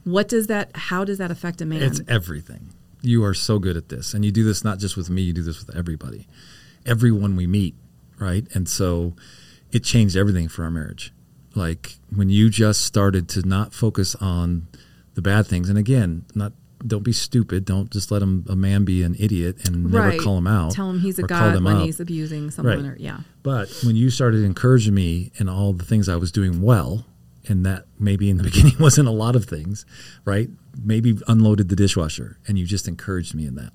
[0.05, 1.83] What does that, how does that affect a man?
[1.83, 2.73] It's everything.
[3.01, 4.15] You are so good at this.
[4.15, 6.27] And you do this not just with me, you do this with everybody.
[6.85, 7.75] Everyone we meet,
[8.19, 8.47] right?
[8.55, 9.15] And so
[9.73, 11.13] it changed everything for our marriage.
[11.55, 14.69] Like when you just started to not focus on
[15.19, 15.69] the bad things.
[15.69, 16.53] And again, not
[16.87, 17.65] don't be stupid.
[17.65, 20.21] Don't just let him, a man be an idiot and never Right.
[20.21, 20.73] call him out.
[20.73, 21.83] Tell him he's a god when up.
[21.85, 22.93] he's abusing someone Right.
[22.93, 23.21] or, yeah.
[23.43, 27.05] But when you started encouraging me and all the things I was doing well,
[27.49, 29.87] and that maybe in the beginning wasn't a lot of things,
[30.25, 30.51] right?
[30.85, 33.73] Maybe unloaded the dishwasher and you just encouraged me in that,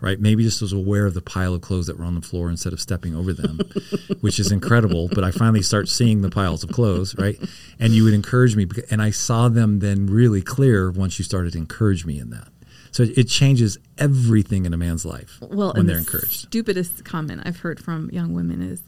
[0.00, 0.18] right?
[0.20, 2.72] Maybe just was aware of the pile of clothes that were on the floor instead
[2.72, 3.60] of stepping over them,
[4.20, 5.08] which is incredible.
[5.12, 7.38] But I finally start seeing the piles of clothes, right?
[7.78, 11.52] And you would encourage me, and I saw them then really clear once you started
[11.52, 12.48] to encourage me in that.
[12.92, 16.32] So it changes everything in a man's life Well, when they're the encouraged.
[16.48, 18.82] Stupidest comment I've heard from young women is,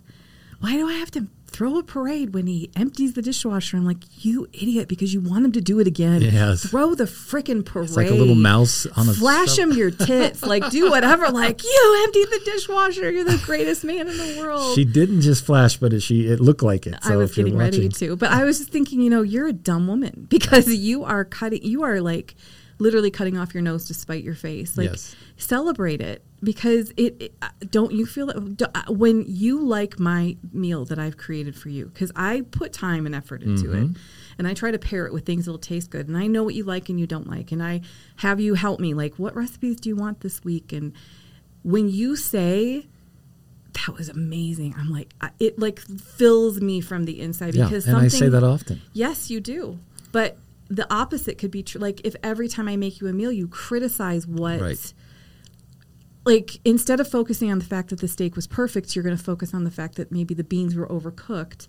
[0.58, 4.24] "Why do I have to throw a parade when he empties the dishwasher?" I'm like,
[4.24, 6.22] "You idiot!" Because you want him to do it again.
[6.22, 6.66] Yes.
[6.66, 7.88] Throw the freaking parade.
[7.88, 10.42] It's like a little mouse on a Flash stuff- him your tits.
[10.46, 11.28] like do whatever.
[11.28, 13.10] Like you emptied the dishwasher.
[13.10, 14.74] You're the greatest man in the world.
[14.74, 16.96] She didn't just flash, but it, she it looked like it.
[17.02, 19.22] So I was if you're getting ready to, but I was just thinking, you know,
[19.22, 22.34] you're a dumb woman because you are cutting, you are like
[22.82, 24.76] literally cutting off your nose to spite your face.
[24.76, 25.14] Like, Yes.
[25.36, 27.34] celebrate it because it, it.
[27.40, 31.68] uh, Don't you feel that uh, when you like my meal that I've created for
[31.68, 31.86] you?
[31.86, 33.92] Because I put time and effort into it, Mm-hmm.
[34.38, 36.54] and I try to pair it with things that'll taste good, and I know what
[36.54, 37.80] you like and you don't like, and I
[38.16, 38.92] have you help me.
[38.94, 40.72] Like, what recipes do you want this week?
[40.72, 40.92] And
[41.62, 42.86] when you say
[43.86, 44.74] that was amazing.
[44.76, 48.04] I'm like, it like fills me from the inside Yeah, because and something.
[48.06, 48.82] I say that often.
[48.92, 49.78] Yes, you do.
[50.12, 50.36] But
[50.72, 51.80] the opposite could be true.
[51.80, 54.60] Like if every time I make you a meal, you criticize what.
[54.60, 54.94] Right.
[56.24, 59.22] Like instead of focusing on the fact that the steak was perfect, you're going to
[59.22, 61.68] focus on the fact that maybe the beans were overcooked.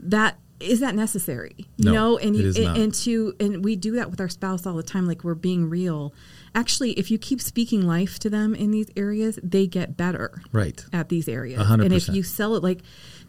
[0.00, 2.18] That is that necessary, you No, know?
[2.18, 5.06] And you, and, and to and we do that with our spouse all the time.
[5.06, 6.12] Like we're being real.
[6.54, 10.84] Actually, if you keep speaking life to them in these areas, they get better Right.
[10.92, 11.60] at these areas.
[11.60, 12.80] A hundred And if you sell it, like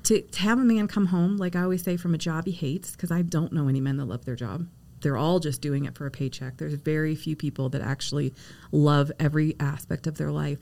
[0.04, 2.52] to, to have a man come home, like I always say, from a job he
[2.52, 4.68] hates, because I don't know any men that love their job.
[5.02, 6.58] They're all just doing it for a paycheck.
[6.58, 8.34] There's very few people that actually
[8.72, 10.60] love every aspect of their life.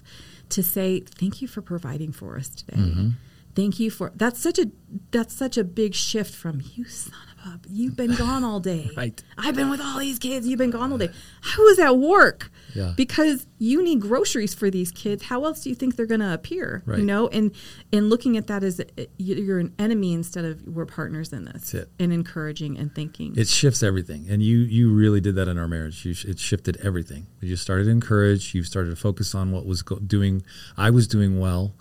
[0.49, 2.77] To say thank you for providing for us today.
[2.77, 3.09] Mm-hmm.
[3.55, 4.67] Thank you for that's such a
[5.11, 7.13] that's such a big shift from you son
[7.45, 8.89] of a you've been gone all day.
[8.97, 9.21] Right.
[9.37, 10.45] I've been with all these kids.
[10.47, 11.09] You've been gone all day.
[11.43, 12.51] I was at work.
[12.75, 12.93] Yeah.
[12.95, 15.23] Because you need groceries for these kids.
[15.23, 16.83] How else do you think they're going to appear?
[16.85, 16.99] Right.
[16.99, 17.51] You know, and
[17.91, 18.83] and looking at that as uh,
[19.17, 21.73] you- you're an enemy instead of we're partners in this.
[21.99, 23.35] And encouraging and thinking.
[23.37, 26.05] It shifts everything, and you you really did that in our marriage.
[26.05, 27.27] You, it shifted everything.
[27.41, 28.53] You started to encourage.
[28.53, 30.43] You started to focus on what was go- doing.
[30.77, 31.73] I was doing well.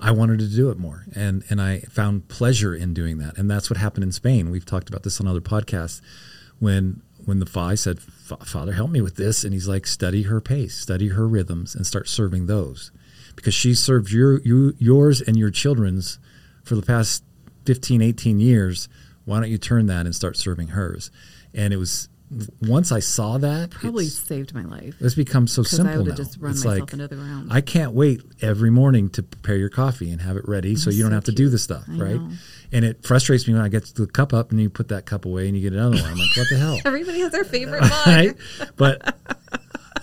[0.00, 3.38] I wanted to do it more, and and I found pleasure in doing that.
[3.38, 4.50] And that's what happened in Spain.
[4.50, 6.00] We've talked about this on other podcasts.
[6.58, 10.22] When when the fa I said, "Father, help me with this," and he's like, "Study
[10.22, 12.90] her pace, study her rhythms, and start serving those,"
[13.36, 16.18] because she served your you, yours and your children's
[16.62, 17.24] for the past
[17.64, 18.88] 15, 18 years.
[19.24, 21.10] Why don't you turn that and start serving hers?
[21.54, 22.08] And it was
[22.62, 24.96] once I saw that, Probably saved my life.
[25.00, 26.14] it's become so simple would've now.
[26.14, 27.52] just run it's myself like into the ground.
[27.52, 31.02] I can't wait every morning to prepare your coffee and have it ready, so you
[31.02, 32.20] don't have to do the stuff, I right?
[32.20, 32.30] know.
[32.72, 35.26] And it frustrates me when I get the cup up and you put that cup
[35.26, 36.04] away and you get another one.
[36.04, 36.78] I'm like, what the hell?
[36.84, 37.92] Everybody has their favorite mug.
[38.06, 38.36] right?
[38.76, 39.16] But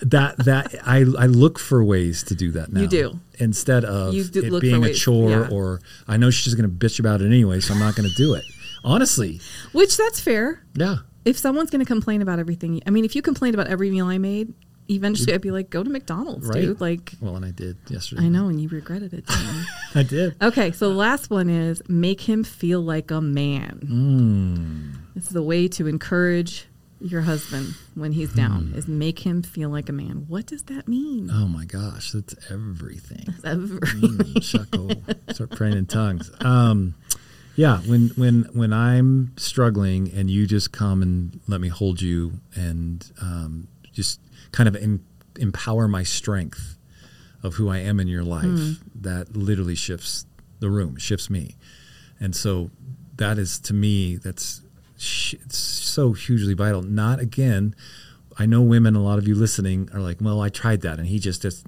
[0.02, 2.80] that that I I look for ways to do that now.
[2.80, 3.20] You do.
[3.38, 5.48] instead of do it being a chore yeah.
[5.50, 8.14] or I know she's going to bitch about it anyway, so I'm not going to
[8.16, 8.44] do it.
[8.84, 9.40] Honestly,
[9.72, 10.64] Which that's fair.
[10.74, 13.90] yeah, If someone's going to complain about everything, I mean, if you complained about every
[13.90, 14.52] meal I made,
[14.88, 16.60] eventually I'd be like, go to McDonald's, right.
[16.62, 16.80] dude.
[16.80, 18.22] Like, well, and I did yesterday.
[18.24, 19.24] I know, and you regretted it.
[19.94, 20.34] I did.
[20.42, 23.80] Okay, so the last one is make him feel like a man.
[23.84, 25.14] Mm.
[25.14, 26.66] This is the way to encourage
[27.00, 28.78] your husband when he's down Hmm.
[28.78, 30.24] is make him feel like a man.
[30.28, 31.30] What does that mean?
[31.32, 33.26] Oh my gosh, that's everything.
[33.44, 35.34] Ever- Mm, shucko.
[35.34, 36.30] Start praying in tongues.
[36.40, 36.94] Um,
[37.56, 42.40] yeah, when when when I'm struggling and you just come and let me hold you
[42.54, 44.20] and um, just
[44.52, 45.04] kind of em-
[45.38, 46.76] empower my strength
[47.42, 48.44] of who I am in your life,
[48.94, 50.26] that literally shifts
[50.60, 51.56] the room, shifts me,
[52.20, 52.70] and so
[53.16, 54.62] that is to me that's
[54.96, 56.82] sh- it's so hugely vital.
[56.82, 57.74] Not again.
[58.38, 58.96] I know women.
[58.96, 61.66] A lot of you listening are like, "Well, I tried that, and he just just."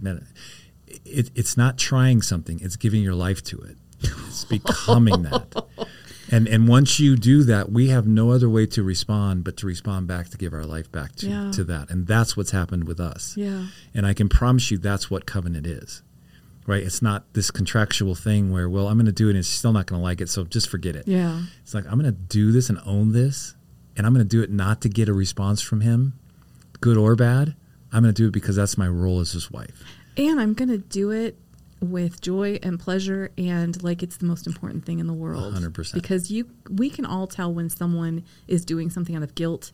[1.05, 3.77] It, it's not trying something; it's giving your life to it.
[4.29, 5.65] It's becoming that.
[6.31, 9.67] And and once you do that, we have no other way to respond but to
[9.67, 11.51] respond back to give our life back to, Yeah.
[11.53, 11.91] to that.
[11.91, 13.37] And that's what's happened with us.
[13.37, 13.67] Yeah.
[13.95, 16.03] And I can promise you that's what covenant is.
[16.67, 16.83] right?
[16.83, 19.75] It's not this contractual thing where, well, I'm going to do it and it's still
[19.75, 21.07] not going to like it, so just forget it.
[21.07, 21.43] Yeah.
[21.63, 23.55] It's like I'm going to do this and own this,
[23.99, 26.15] and I'm going to do it not to get a response from him,
[26.81, 27.55] good or bad.
[27.93, 29.85] I'm going to do it because that's my role as his wife.
[30.17, 31.37] And I'm going to do it
[31.85, 35.55] with joy and pleasure and like it's the most important thing in the world.
[35.55, 35.95] 100%.
[35.95, 39.73] Because you we can all tell when someone is doing something out of guilt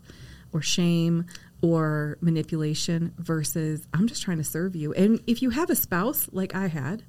[0.52, 1.26] or shame
[1.62, 4.92] or manipulation versus I'm just trying to serve you.
[4.94, 7.04] And if you have a spouse like I had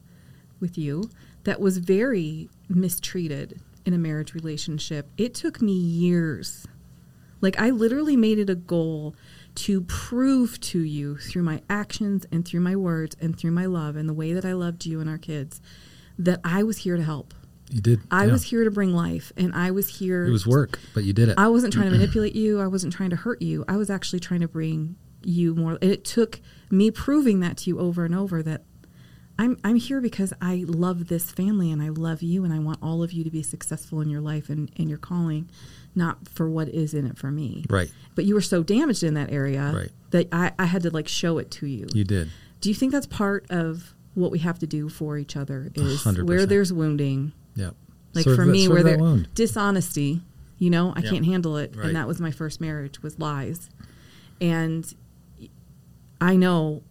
[0.59, 1.09] with you
[1.43, 6.67] that was very mistreated in a marriage relationship, it took me years.
[7.39, 9.15] Like I literally made it a goal
[9.55, 13.95] to prove to you through my actions and through my words and through my love
[13.95, 15.61] and the way that I loved you and our kids
[16.17, 17.33] that I was here to help.
[17.69, 18.01] You did.
[18.11, 18.31] I yeah.
[18.31, 21.29] was here to bring life and I was here It was work, but you did
[21.29, 21.35] it.
[21.37, 22.59] I wasn't trying to manipulate you.
[22.59, 23.63] I wasn't trying to hurt you.
[23.67, 25.77] I was actually trying to bring you more.
[25.81, 28.63] And it took me proving that to you over and over that
[29.41, 32.77] I'm I'm here because I love this family and I love you and I want
[32.81, 35.49] all of you to be successful in your life and, and your calling,
[35.95, 37.65] not for what is in it for me.
[37.69, 37.91] right.
[38.15, 39.89] But you were so damaged in that area Right.
[40.11, 41.87] that I, I had to like show it to you.
[41.93, 42.29] You did.
[42.61, 46.03] Do you think that's part of what we have to do for each other is
[46.03, 46.27] 100%.
[46.27, 47.75] where there's wounding, Yep.
[48.13, 49.29] like Serve for that- me where there wound.
[49.33, 50.21] dishonesty
[50.59, 51.09] you know i Yeah.
[51.09, 51.87] can't handle it Right.
[51.87, 53.69] and that was my first marriage was lies
[54.39, 54.93] and
[56.19, 56.83] i know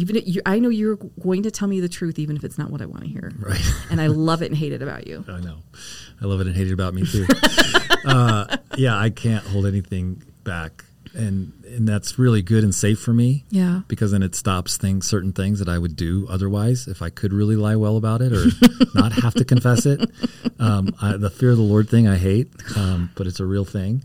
[0.00, 2.58] even if you, i know you're going to tell me the truth even if it's
[2.58, 3.64] not what i want to hear Right.
[3.90, 5.58] and i love it and hate it about you I know.
[6.22, 7.26] I love it and hate it about me too.
[8.06, 10.84] uh, yeah, I can't hold anything back,
[11.14, 15.06] and and that's really good and safe for me yeah because then it stops things,
[15.08, 18.32] certain things that I would do otherwise if I could really lie well about it
[18.32, 18.44] or
[18.94, 20.00] not have to confess it.
[20.58, 23.64] Um, I, the fear of the Lord thing I hate, um, but it's a real
[23.64, 24.02] thing.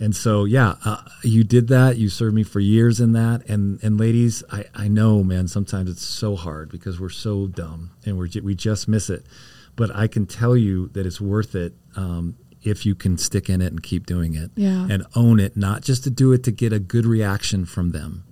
[0.00, 1.96] And so, yeah, uh, you did that.
[1.96, 3.44] You served me for years in that.
[3.48, 7.90] And and ladies, I, I know, man, sometimes it's so hard because we're so dumb
[8.06, 9.26] and we're we just miss it.
[9.74, 13.60] But I can tell you that it's worth it um, if you can stick in
[13.60, 14.86] it and keep doing it Yeah.
[14.90, 18.24] and own it, not just to do it to get a good reaction from them,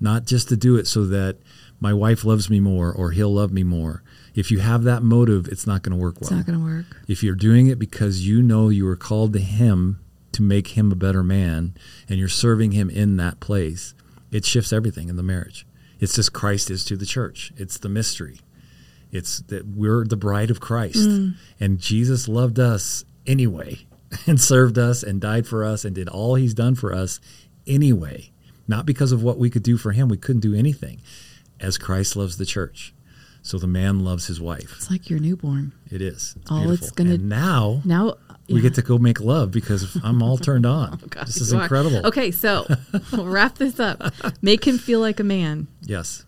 [0.00, 1.38] not just to do it so that
[1.80, 4.02] my wife loves me more or he'll love me more.
[4.34, 6.28] If you have that motive, it's not going to work well.
[6.28, 9.32] it's not going to work If you're doing it because you know you were called
[9.34, 10.00] to Him
[10.32, 11.74] to make Him a better man
[12.08, 13.94] and you're serving Him in that place,
[14.30, 15.66] it shifts everything in the marriage.
[15.98, 18.40] It's just Christ is to the church, it's the mystery.
[19.12, 21.34] It's that we're the bride of Christ mm.
[21.60, 23.86] and Jesus loved us anyway
[24.26, 27.20] and served us and died for us and did all He's done for us
[27.66, 28.30] anyway.
[28.68, 31.00] Not because of what we could do for Him, we couldn't do anything.
[31.60, 32.92] As Christ loves the church.
[33.46, 34.74] So the man loves his wife.
[34.76, 36.34] it's like your newborn It is.
[36.40, 38.16] It's All it's gonna- and now now
[38.48, 41.00] we get to go make love because I'm all turned on.
[41.02, 41.62] Oh, God, this is you are.
[41.62, 42.06] incredible.
[42.06, 42.66] okay so
[43.12, 44.00] we'll wrap this up
[44.42, 46.24] make him feel like a man Yes.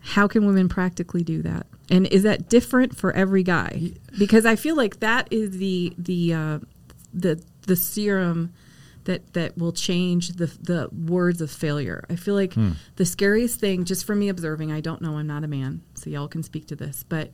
[0.00, 4.56] how can women practically do that and is that different for every guy because i
[4.56, 6.58] feel like that is the the uh,
[7.14, 8.52] the the serum
[9.04, 12.54] that that will change the the words of failure i feel like
[12.96, 16.08] the scariest thing just from me observing i don't know i'm not a man so
[16.10, 17.30] y'all can speak to this but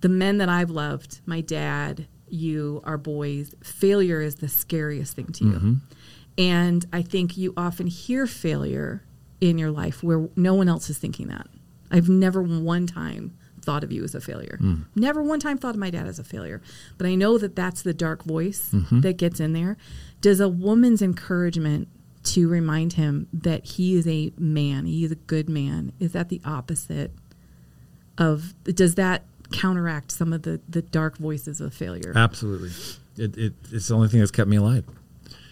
[0.00, 5.26] the men that i've loved my dad you are boys failure is the scariest thing
[5.26, 5.74] to you mm-hmm.
[6.38, 9.02] and i think you often hear failure
[9.40, 11.46] in your life where no one else is thinking that
[11.90, 14.58] I've never one time thought of you as a failure.
[14.60, 14.86] Mm.
[14.94, 16.62] Never one time thought of my dad as a failure.
[16.96, 19.00] But I know that that's the dark voice mm-hmm.
[19.00, 19.76] that gets in there.
[20.20, 21.88] Does a woman's encouragement
[22.22, 26.28] to remind him that he is a man, he is a good man, is that
[26.28, 27.12] the opposite
[28.18, 32.12] of, does that counteract some of the, the dark voices of failure?
[32.16, 32.70] Absolutely.
[33.16, 34.84] It, it, it's the only thing that's kept me alive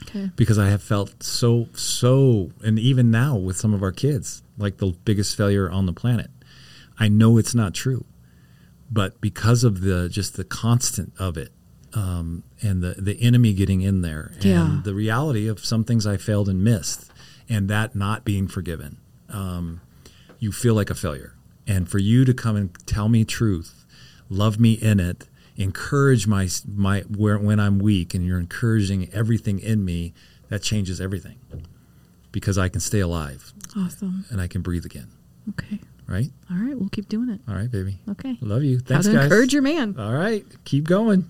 [0.05, 0.31] Okay.
[0.37, 4.79] because I have felt so, so, and even now with some of our kids, like
[4.79, 6.31] the biggest failure on the planet.
[6.99, 8.05] I know it's not true,
[8.91, 11.53] but because of the just the constant of it,
[11.95, 14.81] um, and the the enemy getting in there, and Yeah.
[14.83, 17.11] the reality of some things I failed and missed,
[17.49, 19.81] and that not being forgiven, um,
[20.39, 21.35] you feel like a failure.
[21.67, 23.78] And for you to come and tell me truth,
[24.29, 29.59] love me in it, encourage my my where when I'm weak, and you're encouraging everything
[29.59, 30.13] in me,
[30.49, 31.39] that changes everything,
[32.33, 34.25] because I can stay alive Awesome.
[34.31, 35.09] and I can breathe again.
[35.51, 35.81] Okay.
[36.07, 36.31] Right?
[36.51, 36.79] All right.
[36.79, 37.41] We'll keep doing it.
[37.47, 37.99] All right, baby.
[38.09, 38.39] Okay.
[38.41, 38.79] Love you.
[38.89, 39.25] How to guys.
[39.25, 39.95] encourage your man.
[39.99, 41.29] All right, keep going.